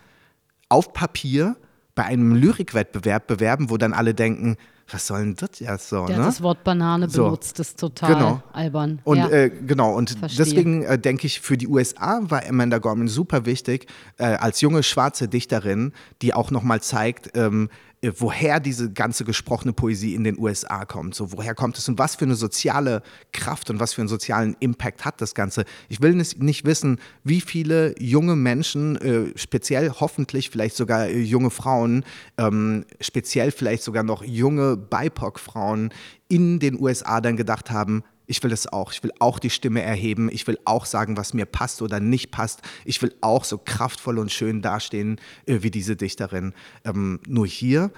auf 0.70 0.94
Papier 0.94 1.56
bei 1.94 2.04
einem 2.04 2.36
Lyrikwettbewerb 2.36 3.28
bewerben, 3.28 3.70
wo 3.70 3.78
dann 3.78 3.94
alle 3.94 4.14
denken, 4.14 4.58
was 4.92 5.08
soll 5.08 5.20
denn 5.20 5.36
das 5.36 5.60
jetzt 5.60 5.90
so? 5.90 6.06
Der 6.06 6.18
ne? 6.18 6.26
das 6.26 6.44
Wort 6.44 6.64
Banane 6.64 7.10
so. 7.10 7.24
benutzt, 7.24 7.58
das 7.58 7.70
ist 7.70 7.80
total 7.80 8.14
genau. 8.14 8.44
albern. 8.54 9.00
Und 9.04 9.18
ja. 9.18 9.30
äh, 9.30 9.50
genau, 9.50 9.96
und 9.96 10.12
Verstehe. 10.12 10.46
deswegen 10.46 10.84
äh, 10.84 11.00
denke 11.00 11.26
ich, 11.26 11.42
für 11.42 11.58
die 11.58 11.68
USA 11.68 12.20
war 12.24 12.46
Amanda 12.48 12.78
Gorman 12.78 13.08
super 13.08 13.46
wichtig, 13.46 13.88
äh, 14.18 14.26
als 14.26 14.62
junge 14.62 14.84
schwarze 14.84 15.28
Dichterin, 15.28 15.94
die 16.22 16.34
auch 16.34 16.52
nochmal 16.52 16.82
zeigt, 16.82 17.36
ähm, 17.36 17.70
äh, 17.70 17.95
woher 18.18 18.60
diese 18.60 18.92
ganze 18.92 19.26
gesprochene 19.26 19.74
Poesie 19.74 20.16
in 20.16 20.24
den 20.24 20.38
USA 20.38 20.86
kommt. 20.86 21.16
So, 21.16 21.32
woher 21.32 21.56
kommt 21.56 21.78
es 21.78 21.88
und 21.88 21.98
was 21.98 22.16
für 22.16 22.26
eine 22.26 22.36
soziale 22.36 23.02
Kraft 23.32 23.70
und 23.70 23.80
was 23.80 23.94
für 23.94 24.02
einen 24.02 24.08
sozialen 24.08 24.56
Impact 24.60 25.06
hat 25.06 25.22
das 25.22 25.36
Ganze. 25.36 25.66
Ich 25.90 26.02
will 26.02 26.14
nicht 26.14 26.66
wissen, 26.66 27.00
wie 27.24 27.42
viele 27.42 27.96
junge 28.00 28.36
Menschen, 28.36 28.96
äh, 28.98 29.38
speziell 29.38 29.92
hoffentlich 29.92 30.50
vielleicht 30.50 30.76
sogar 30.76 31.08
äh, 31.08 31.20
junge 31.20 31.50
Frauen, 31.50 32.04
ähm, 32.38 32.86
speziell 33.02 33.52
vielleicht 33.52 33.84
sogar 33.84 34.04
noch 34.04 34.24
junge 34.24 34.78
BIPOC-Frauen 34.78 35.92
in 36.28 36.60
den 36.60 36.80
USA 36.80 37.22
dann 37.22 37.38
gedacht 37.38 37.72
haben, 37.72 38.04
ich 38.28 38.44
will 38.44 38.52
es 38.52 38.68
auch. 38.68 38.92
Ich 38.92 39.04
will 39.04 39.12
auch 39.20 39.40
die 39.40 39.50
Stimme 39.50 39.82
erheben. 39.82 40.30
Ich 40.32 40.48
will 40.48 40.60
auch 40.66 40.86
sagen, 40.86 41.18
was 41.18 41.34
mir 41.34 41.46
passt 41.46 41.82
oder 41.82 42.00
nicht 42.00 42.32
passt. 42.32 42.62
Ich 42.84 43.02
will 43.02 43.14
auch 43.22 43.44
so 43.44 43.58
kraftvoll 43.58 44.20
und 44.20 44.32
schön 44.32 44.62
dastehen 44.62 45.20
äh, 45.46 45.60
wie 45.62 45.72
diese 45.72 45.96
Dichterin. 45.96 46.54
Ähm, 46.84 47.20
nur 47.28 47.48
hier 47.48 47.92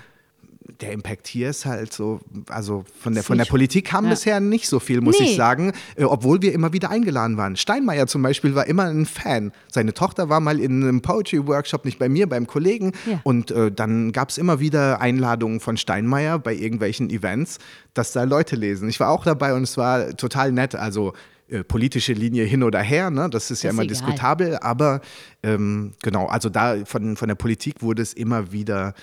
der 0.82 0.91
Impact 0.91 1.27
hier 1.27 1.49
ist 1.49 1.65
halt 1.65 1.93
so, 1.93 2.19
also 2.49 2.86
von 2.99 3.13
der, 3.13 3.23
von 3.23 3.38
der 3.38 3.45
Politik 3.45 3.86
kam 3.86 4.06
ja. 4.06 4.12
bisher 4.12 4.39
nicht 4.39 4.67
so 4.67 4.80
viel, 4.80 5.01
muss 5.01 5.19
nee. 5.19 5.27
ich 5.27 5.36
sagen, 5.36 5.73
äh, 5.95 6.03
obwohl 6.03 6.41
wir 6.41 6.53
immer 6.53 6.73
wieder 6.73 6.89
eingeladen 6.89 7.38
waren. 7.38 7.56
Steinmeier 7.56 8.08
zum 8.08 8.21
Beispiel 8.21 8.56
war 8.56 8.67
immer 8.67 8.86
ein 8.86 9.06
Fan. 9.06 9.51
Seine 9.71 9.93
Tochter 9.93 10.30
war 10.30 10.39
mal 10.39 10.60
in 10.60 10.84
einem 10.84 11.01
Poetry-Workshop, 11.01 11.86
nicht 11.86 11.99
bei 11.99 12.10
mir, 12.10 12.27
beim 12.27 12.47
Kollegen. 12.47 12.91
Ja. 13.06 13.19
Und 13.23 13.51
äh, 13.51 13.71
dann 13.71 14.12
gab 14.12 14.30
es 14.30 14.38
immer 14.38 14.60
wieder 14.60 15.01
Einladungen 15.01 15.60
von 15.60 15.77
Steinmeier 15.77 16.39
bei 16.39 16.53
irgendwelchen 16.53 17.10
Events, 17.10 17.60
dass 17.93 18.12
da 18.12 18.23
Leute 18.23 18.56
lesen. 18.56 18.89
Ich 18.89 18.99
war 18.99 19.10
auch 19.10 19.23
dabei 19.23 19.53
und 19.53 19.63
es 19.63 19.77
war 19.77 20.15
total 20.17 20.51
nett. 20.51 20.75
Also 20.75 21.13
äh, 21.49 21.63
politische 21.63 22.12
Linie 22.12 22.43
hin 22.43 22.62
oder 22.62 22.82
her, 22.82 23.10
ne? 23.10 23.30
das 23.30 23.51
ist 23.51 23.63
ja 23.63 23.69
immer 23.69 23.84
egal. 23.84 23.95
diskutabel, 23.95 24.58
aber 24.58 24.99
ähm, 25.43 25.93
genau, 26.03 26.25
also 26.25 26.49
da 26.49 26.84
von, 26.84 27.15
von 27.15 27.30
der 27.30 27.36
Politik 27.36 27.82
wurde 27.82 28.01
es 28.01 28.12
immer 28.12 28.51
wieder 28.51 28.93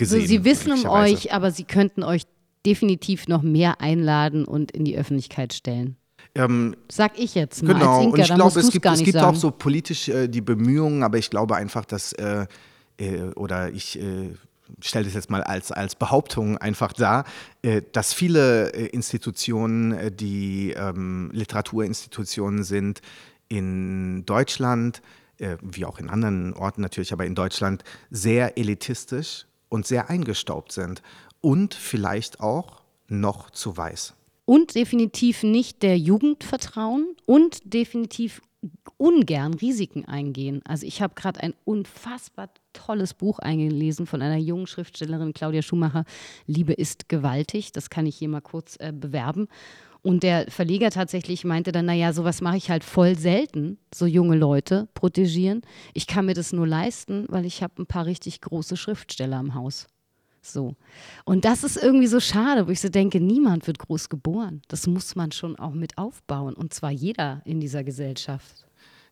gesehen. 0.00 0.20
Also 0.20 0.28
sie 0.28 0.44
wissen 0.44 0.72
um 0.72 0.86
euch, 0.86 1.32
aber 1.32 1.52
sie 1.52 1.64
könnten 1.64 2.02
euch 2.02 2.22
definitiv 2.66 3.28
noch 3.28 3.42
mehr 3.42 3.80
einladen 3.80 4.44
und 4.44 4.70
in 4.72 4.84
die 4.84 4.96
Öffentlichkeit 4.96 5.52
stellen. 5.52 5.96
Ähm, 6.34 6.76
Sag 6.90 7.18
ich 7.18 7.34
jetzt 7.34 7.62
mal 7.62 7.74
genau, 7.74 8.02
Inka, 8.02 8.12
und 8.12 8.20
ich 8.20 8.34
glaube, 8.34 8.60
es 8.60 8.70
gibt, 8.70 8.86
es 8.86 9.02
gibt 9.02 9.18
auch 9.18 9.34
so 9.34 9.50
politisch 9.50 10.08
äh, 10.08 10.28
die 10.28 10.40
Bemühungen, 10.40 11.02
aber 11.02 11.18
ich 11.18 11.30
glaube 11.30 11.56
einfach, 11.56 11.84
dass, 11.84 12.12
äh, 12.12 12.46
äh, 12.98 13.22
oder 13.34 13.70
ich 13.70 14.00
äh, 14.00 14.34
stelle 14.80 15.06
das 15.06 15.14
jetzt 15.14 15.30
mal 15.30 15.42
als, 15.42 15.72
als 15.72 15.96
Behauptung 15.96 16.56
einfach 16.58 16.92
dar, 16.92 17.24
äh, 17.62 17.82
dass 17.92 18.12
viele 18.12 18.72
äh, 18.72 18.86
Institutionen, 18.86 20.14
die 20.16 20.72
ähm, 20.76 21.30
Literaturinstitutionen 21.32 22.62
sind, 22.62 23.00
in 23.48 24.24
Deutschland, 24.26 25.02
wie 25.62 25.86
auch 25.86 25.98
in 25.98 26.10
anderen 26.10 26.52
Orten 26.52 26.82
natürlich, 26.82 27.14
aber 27.14 27.24
in 27.24 27.34
Deutschland 27.34 27.82
sehr 28.10 28.58
elitistisch 28.58 29.46
und 29.70 29.86
sehr 29.86 30.10
eingestaubt 30.10 30.72
sind 30.72 31.00
und 31.40 31.72
vielleicht 31.72 32.40
auch 32.40 32.82
noch 33.08 33.48
zu 33.48 33.76
weiß. 33.76 34.14
und 34.44 34.74
definitiv 34.74 35.44
nicht 35.44 35.80
der 35.84 35.96
Jugend 35.96 36.42
vertrauen 36.42 37.14
und 37.24 37.60
definitiv 37.72 38.42
ungern 38.96 39.54
Risiken 39.54 40.06
eingehen. 40.06 40.60
Also 40.64 40.86
ich 40.86 41.00
habe 41.00 41.14
gerade 41.14 41.40
ein 41.40 41.54
unfassbar 41.64 42.50
tolles 42.72 43.14
Buch 43.14 43.38
eingelesen 43.38 44.06
von 44.06 44.20
einer 44.20 44.38
jungen 44.38 44.66
Schriftstellerin, 44.66 45.32
Claudia 45.34 45.62
Schumacher, 45.62 46.04
Liebe 46.46 46.72
ist 46.72 47.08
gewaltig. 47.08 47.70
Das 47.70 47.90
kann 47.90 48.06
ich 48.06 48.16
hier 48.16 48.28
mal 48.28 48.40
kurz 48.40 48.76
äh, 48.80 48.92
bewerben. 48.92 49.46
Und 50.02 50.22
der 50.22 50.50
Verleger 50.50 50.90
tatsächlich 50.90 51.44
meinte 51.44 51.72
dann, 51.72 51.86
naja, 51.86 52.12
sowas 52.12 52.40
mache 52.40 52.56
ich 52.56 52.70
halt 52.70 52.84
voll 52.84 53.18
selten, 53.18 53.78
so 53.94 54.06
junge 54.06 54.36
Leute 54.36 54.88
protegieren. 54.94 55.62
Ich 55.92 56.06
kann 56.06 56.26
mir 56.26 56.34
das 56.34 56.52
nur 56.52 56.66
leisten, 56.66 57.26
weil 57.28 57.44
ich 57.44 57.62
habe 57.62 57.82
ein 57.82 57.86
paar 57.86 58.06
richtig 58.06 58.40
große 58.40 58.76
Schriftsteller 58.76 59.38
im 59.40 59.54
Haus. 59.54 59.86
So. 60.42 60.74
Und 61.24 61.44
das 61.44 61.64
ist 61.64 61.76
irgendwie 61.76 62.06
so 62.06 62.18
schade, 62.18 62.66
wo 62.66 62.70
ich 62.70 62.80
so 62.80 62.88
denke, 62.88 63.20
niemand 63.20 63.66
wird 63.66 63.78
groß 63.78 64.08
geboren. 64.08 64.62
Das 64.68 64.86
muss 64.86 65.16
man 65.16 65.32
schon 65.32 65.56
auch 65.56 65.74
mit 65.74 65.98
aufbauen. 65.98 66.54
Und 66.54 66.72
zwar 66.72 66.90
jeder 66.90 67.42
in 67.44 67.60
dieser 67.60 67.84
Gesellschaft. 67.84 68.66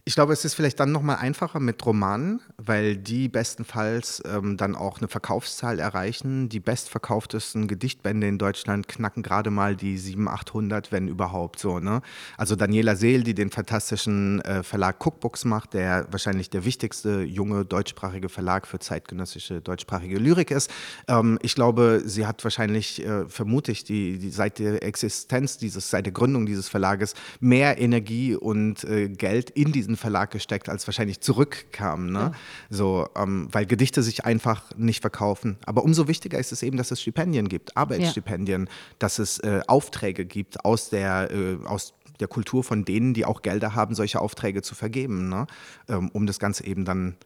Ich 0.09 0.14
glaube, 0.14 0.33
es 0.33 0.42
ist 0.42 0.55
vielleicht 0.55 0.81
dann 0.81 0.90
nochmal 0.90 1.16
einfacher 1.16 1.61
mit 1.61 1.85
Romanen, 1.85 2.40
weil 2.57 2.97
die 2.97 3.29
bestenfalls 3.29 4.23
ähm, 4.25 4.57
dann 4.57 4.75
auch 4.75 5.01
eine 5.01 5.09
Verkaufszahl 5.09 5.79
erreichen. 5.81 6.49
Die 6.49 6.61
bestverkauftesten 6.61 7.68
Gedichtbände 7.68 8.27
in 8.27 8.38
Deutschland 8.38 8.88
knacken 8.88 9.23
gerade 9.23 9.51
mal 9.51 9.77
die 9.77 9.99
700, 9.99 10.49
800, 10.49 10.92
wenn 10.92 11.09
überhaupt 11.09 11.59
so. 11.59 11.79
Ne? 11.79 12.01
Also 12.38 12.57
Daniela 12.57 12.97
Seel, 12.97 13.23
die 13.23 13.35
den 13.35 13.51
fantastischen 13.51 14.40
äh, 14.47 14.62
Verlag 14.62 14.97
Cookbooks 15.05 15.44
macht, 15.44 15.75
der 15.75 16.07
wahrscheinlich 16.11 16.49
der 16.49 16.64
wichtigste 16.64 17.21
junge 17.21 17.66
deutschsprachige 17.66 18.31
Verlag 18.31 18.66
für 18.66 18.79
zeitgenössische 18.79 19.61
deutschsprachige 19.61 20.18
Lyrik 20.18 20.51
ist. 20.51 20.71
Ähm, 21.07 21.38
ich 21.42 21.55
glaube, 21.55 22.01
sie 22.07 22.27
hat 22.27 22.42
wahrscheinlich, 22.44 23.05
äh, 23.05 23.27
vermute 23.29 23.75
die, 23.75 24.16
die, 24.16 24.31
seit 24.31 24.59
der 24.59 24.83
Existenz 24.83 25.59
dieses, 25.59 25.90
seit 25.90 26.07
der 26.07 26.14
Gründung 26.14 26.47
dieses 26.47 26.71
Verlages 26.71 27.12
mehr 27.40 27.79
Energie 27.79 28.35
und 28.35 28.85
äh, 28.85 29.11
Geld 29.11 29.51
in 29.51 29.71
diesen 29.71 29.97
Verlag 29.98 30.30
gesteckt, 30.30 30.68
als 30.68 30.87
wahrscheinlich 30.87 31.20
zurückkam. 31.20 32.11
Ne? 32.11 32.32
So, 32.70 33.08
ähm, 33.16 33.48
weil 33.52 33.66
Gedichte 33.66 34.02
sich 34.02 34.24
einfach 34.24 34.64
nicht 34.76 35.00
verkaufen. 35.02 35.58
Aber 35.66 35.84
umso 35.84 36.08
wichtiger 36.08 36.38
ist 36.38 36.52
es 36.52 36.62
eben, 36.62 36.76
dass 36.76 36.90
es 36.90 37.02
Stipendien 37.02 37.48
gibt, 37.48 37.76
Arbeitsstipendien, 37.76 38.68
dass 38.98 39.18
es 39.18 39.38
äh, 39.40 39.61
Aufträge 39.66 40.24
gibt 40.24 40.64
aus 40.64 40.90
der, 40.90 41.30
äh, 41.30 41.58
aus 41.66 41.94
der 42.20 42.28
Kultur 42.28 42.64
von 42.64 42.84
denen, 42.84 43.14
die 43.14 43.24
auch 43.24 43.42
Gelder 43.42 43.74
haben, 43.74 43.94
solche 43.94 44.20
Aufträge 44.20 44.62
zu 44.62 44.74
vergeben, 44.74 45.28
ne? 45.28 45.46
ähm, 45.88 46.11
um 46.12 46.26
das 46.26 46.38
Ganze 46.38 46.64
eben 46.64 46.84
dann 46.84 47.16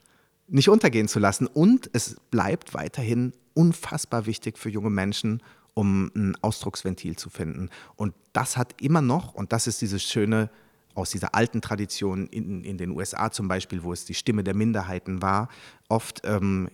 nicht 0.49 0.69
untergehen 0.69 1.09
zu 1.09 1.19
lassen. 1.19 1.47
Und 1.47 1.91
es 1.93 2.17
bleibt 2.31 2.75
weiterhin 2.75 3.33
unfassbar 3.55 4.27
wichtig 4.27 4.59
für 4.59 4.71
junge 4.71 4.91
Menschen, 4.91 5.43
um 5.75 6.11
ein 6.15 6.37
Ausdrucksventil 6.43 7.17
zu 7.17 7.31
finden. 7.31 7.71
Und 7.97 8.15
das 8.33 8.57
hat 8.57 8.81
immer 8.81 9.01
noch, 9.01 9.35
und 9.35 9.53
das 9.53 9.67
ist 9.67 9.81
dieses 9.81 10.03
schöne 10.03 10.51
aus 10.95 11.11
dieser 11.11 11.35
alten 11.35 11.61
Tradition 11.61 12.27
in, 12.29 12.65
in 12.65 12.79
den 12.79 12.91
USA 12.91 13.31
zum 13.31 13.49
Beispiel, 13.49 13.83
wo 13.83 13.93
es 13.93 14.05
die 14.05 14.15
Stimme 14.15 14.45
der 14.45 14.55
Minderheiten 14.55 15.23
war, 15.23 15.49
oft, 15.89 16.23
ähm, 16.25 16.69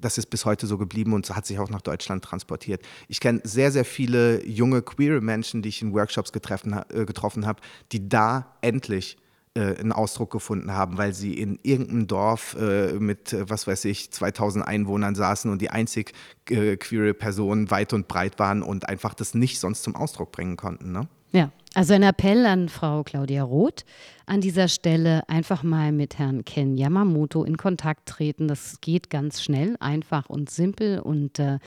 das 0.00 0.18
ist 0.18 0.26
bis 0.26 0.44
heute 0.44 0.66
so 0.66 0.76
geblieben 0.76 1.12
und 1.12 1.28
hat 1.34 1.46
sich 1.46 1.58
auch 1.58 1.70
nach 1.70 1.80
Deutschland 1.80 2.24
transportiert. 2.24 2.82
Ich 3.08 3.20
kenne 3.20 3.40
sehr, 3.44 3.72
sehr 3.72 3.84
viele 3.84 4.46
junge 4.46 4.82
queere 4.82 5.20
Menschen, 5.20 5.62
die 5.62 5.68
ich 5.70 5.82
in 5.82 5.92
Workshops 5.94 6.32
getreffen, 6.32 6.80
äh, 6.90 7.04
getroffen 7.04 7.46
habe, 7.46 7.62
die 7.92 8.08
da 8.08 8.54
endlich 8.60 9.16
äh, 9.54 9.76
einen 9.76 9.92
Ausdruck 9.92 10.32
gefunden 10.32 10.72
haben, 10.72 10.98
weil 10.98 11.14
sie 11.14 11.34
in 11.34 11.60
irgendeinem 11.62 12.06
Dorf 12.08 12.56
äh, 12.58 12.94
mit, 12.94 13.32
äh, 13.32 13.48
was 13.48 13.66
weiß 13.66 13.84
ich, 13.84 14.10
2000 14.10 14.66
Einwohnern 14.66 15.14
saßen 15.14 15.50
und 15.50 15.62
die 15.62 15.70
einzig 15.70 16.12
äh, 16.50 16.76
queere 16.76 17.14
Person 17.14 17.70
weit 17.70 17.92
und 17.92 18.08
breit 18.08 18.38
waren 18.38 18.62
und 18.62 18.88
einfach 18.88 19.14
das 19.14 19.34
nicht 19.34 19.60
sonst 19.60 19.84
zum 19.84 19.94
Ausdruck 19.94 20.32
bringen 20.32 20.56
konnten. 20.56 20.90
Ne? 20.90 21.08
Ja, 21.34 21.50
also 21.74 21.94
ein 21.94 22.04
Appell 22.04 22.46
an 22.46 22.68
Frau 22.68 23.02
Claudia 23.02 23.42
Roth 23.42 23.84
an 24.24 24.40
dieser 24.40 24.68
Stelle, 24.68 25.28
einfach 25.28 25.64
mal 25.64 25.90
mit 25.90 26.16
Herrn 26.16 26.44
Ken 26.44 26.76
Yamamoto 26.76 27.42
in 27.42 27.56
Kontakt 27.56 28.06
treten. 28.06 28.46
Das 28.46 28.80
geht 28.80 29.10
ganz 29.10 29.42
schnell, 29.42 29.74
einfach 29.80 30.30
und 30.30 30.48
simpel. 30.48 31.00
Und 31.00 31.40
äh, 31.40 31.58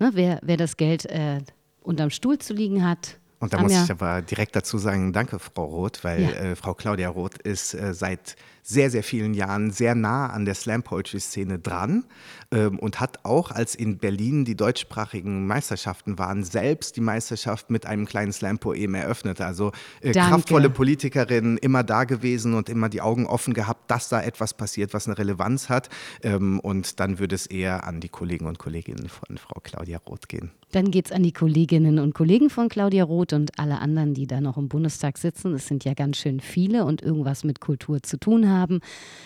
ne, 0.00 0.10
wer, 0.14 0.40
wer 0.42 0.56
das 0.56 0.76
Geld 0.76 1.06
äh, 1.06 1.38
unterm 1.80 2.10
Stuhl 2.10 2.38
zu 2.38 2.54
liegen 2.54 2.84
hat, 2.84 3.20
Und 3.44 3.52
da 3.52 3.58
haben 3.58 3.64
muss 3.64 3.72
ja- 3.72 3.84
ich 3.84 3.90
aber 3.90 4.22
direkt 4.22 4.56
dazu 4.56 4.78
sagen, 4.78 5.12
danke, 5.12 5.38
Frau 5.38 5.64
Roth, 5.64 6.02
weil 6.02 6.22
Ja. 6.22 6.30
äh, 6.30 6.56
Frau 6.56 6.74
Claudia 6.74 7.08
Roth 7.08 7.38
ist 7.42 7.74
äh, 7.74 7.94
seit 7.94 8.36
sehr, 8.66 8.90
sehr 8.90 9.02
vielen 9.02 9.34
Jahren 9.34 9.70
sehr 9.70 9.94
nah 9.94 10.28
an 10.28 10.46
der 10.46 10.54
Slam-Poetry-Szene 10.54 11.58
dran 11.58 12.04
ähm, 12.50 12.78
und 12.78 12.98
hat 12.98 13.18
auch, 13.24 13.50
als 13.50 13.74
in 13.74 13.98
Berlin 13.98 14.46
die 14.46 14.56
deutschsprachigen 14.56 15.46
Meisterschaften 15.46 16.18
waren, 16.18 16.44
selbst 16.44 16.96
die 16.96 17.02
Meisterschaft 17.02 17.68
mit 17.68 17.84
einem 17.84 18.06
kleinen 18.06 18.32
Slam-Poem 18.32 18.94
eröffnet. 18.94 19.42
Also 19.42 19.72
äh, 20.00 20.12
kraftvolle 20.12 20.70
Politikerin, 20.70 21.58
immer 21.58 21.82
da 21.84 22.04
gewesen 22.04 22.54
und 22.54 22.70
immer 22.70 22.88
die 22.88 23.02
Augen 23.02 23.26
offen 23.26 23.52
gehabt, 23.52 23.90
dass 23.90 24.08
da 24.08 24.22
etwas 24.22 24.54
passiert, 24.54 24.94
was 24.94 25.06
eine 25.06 25.18
Relevanz 25.18 25.68
hat. 25.68 25.90
Ähm, 26.22 26.58
und 26.60 27.00
dann 27.00 27.18
würde 27.18 27.34
es 27.34 27.46
eher 27.46 27.84
an 27.84 28.00
die 28.00 28.08
Kollegen 28.08 28.46
und 28.46 28.58
Kolleginnen 28.58 29.10
von 29.10 29.36
Frau 29.36 29.60
Claudia 29.62 29.98
Roth 30.08 30.26
gehen. 30.30 30.52
Dann 30.74 30.90
geht 30.90 31.06
es 31.06 31.12
an 31.12 31.22
die 31.22 31.32
Kolleginnen 31.32 32.00
und 32.00 32.14
Kollegen 32.14 32.50
von 32.50 32.68
Claudia 32.68 33.04
Roth 33.04 33.32
und 33.32 33.60
alle 33.60 33.78
anderen, 33.78 34.12
die 34.12 34.26
da 34.26 34.40
noch 34.40 34.56
im 34.56 34.68
Bundestag 34.68 35.18
sitzen. 35.18 35.54
Es 35.54 35.68
sind 35.68 35.84
ja 35.84 35.94
ganz 35.94 36.16
schön 36.16 36.40
viele 36.40 36.84
und 36.84 37.00
irgendwas 37.00 37.44
mit 37.44 37.60
Kultur 37.60 38.02
zu 38.02 38.18
tun 38.18 38.50
haben. 38.50 38.80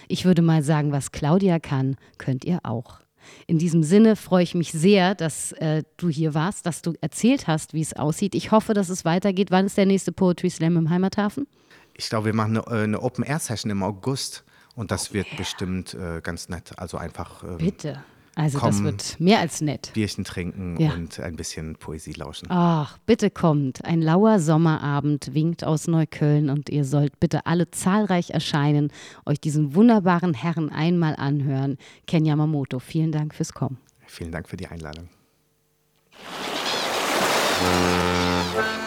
Ich 0.08 0.26
würde 0.26 0.42
mal 0.42 0.62
sagen, 0.62 0.92
was 0.92 1.10
Claudia 1.10 1.58
kann, 1.58 1.96
könnt 2.18 2.44
ihr 2.44 2.58
auch. 2.64 3.00
In 3.46 3.58
diesem 3.58 3.82
Sinne 3.82 4.14
freue 4.14 4.42
ich 4.42 4.54
mich 4.54 4.72
sehr, 4.72 5.14
dass 5.14 5.52
äh, 5.52 5.84
du 5.96 6.10
hier 6.10 6.34
warst, 6.34 6.66
dass 6.66 6.82
du 6.82 6.92
erzählt 7.00 7.46
hast, 7.46 7.72
wie 7.72 7.80
es 7.80 7.94
aussieht. 7.94 8.34
Ich 8.34 8.50
hoffe, 8.50 8.74
dass 8.74 8.90
es 8.90 9.06
weitergeht. 9.06 9.50
Wann 9.50 9.64
ist 9.64 9.78
der 9.78 9.86
nächste 9.86 10.12
Poetry 10.12 10.50
Slam 10.50 10.76
im 10.76 10.90
Heimathafen? 10.90 11.46
Ich 11.94 12.10
glaube, 12.10 12.26
wir 12.26 12.34
machen 12.34 12.58
eine, 12.58 12.78
äh, 12.78 12.84
eine 12.84 13.00
Open-Air-Session 13.00 13.70
im 13.70 13.82
August 13.82 14.44
und 14.74 14.90
das 14.90 15.14
wird 15.14 15.34
bestimmt 15.38 15.94
äh, 15.94 16.20
ganz 16.20 16.50
nett. 16.50 16.72
Also 16.76 16.98
einfach 16.98 17.42
ähm, 17.42 17.56
Bitte. 17.56 18.04
Also 18.38 18.60
das 18.60 18.76
Komm. 18.76 18.84
wird 18.84 19.16
mehr 19.18 19.40
als 19.40 19.60
nett. 19.60 19.90
Bierchen 19.94 20.22
trinken 20.22 20.76
Ja. 20.80 20.92
und 20.92 21.18
ein 21.18 21.34
bisschen 21.34 21.74
Poesie 21.74 22.12
lauschen. 22.12 22.46
Ach, 22.50 22.96
bitte 23.04 23.30
kommt. 23.30 23.84
Ein 23.84 24.00
lauer 24.00 24.38
Sommerabend 24.38 25.34
winkt 25.34 25.64
aus 25.64 25.88
Neukölln 25.88 26.48
und 26.48 26.68
ihr 26.70 26.84
sollt 26.84 27.18
bitte 27.18 27.46
alle 27.46 27.70
zahlreich 27.72 28.30
erscheinen, 28.30 28.92
euch 29.26 29.40
diesen 29.40 29.74
wunderbaren 29.74 30.34
Herren 30.34 30.70
einmal 30.70 31.16
anhören. 31.16 31.78
Ken 32.06 32.24
Yamamoto, 32.24 32.78
vielen 32.78 33.10
Dank 33.10 33.34
fürs 33.34 33.52
Kommen. 33.52 33.78
Vielen 34.06 34.30
Dank 34.30 34.48
für 34.48 34.56
die 34.56 34.68
Einladung. 34.68 35.08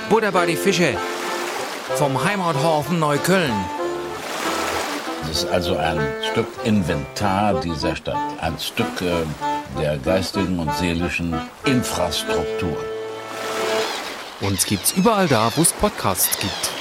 Buddha 0.10 0.32
bei 0.32 0.46
die 0.46 0.56
Fische. 0.56 0.96
Vom 1.96 2.24
Heimathafen 2.24 3.00
Neukölln. 3.00 3.52
Es 5.24 5.44
ist 5.44 5.50
also 5.50 5.78
ein 5.78 6.00
Stück 6.32 6.48
Inventar 6.64 7.60
dieser 7.62 7.96
Stadt, 7.96 8.18
ein 8.42 8.58
Stück 8.60 9.02
äh, 9.02 9.24
der 9.80 9.98
geistigen 9.98 10.60
und 10.60 10.74
seelischen 10.76 11.34
Infrastruktur. 11.66 12.78
Uns 14.42 14.66
gibt's 14.66 14.92
überall 14.94 15.28
da, 15.28 15.52
wo 15.56 15.62
es 15.62 15.72
Podcasts 15.72 16.38
gibt. 16.40 16.72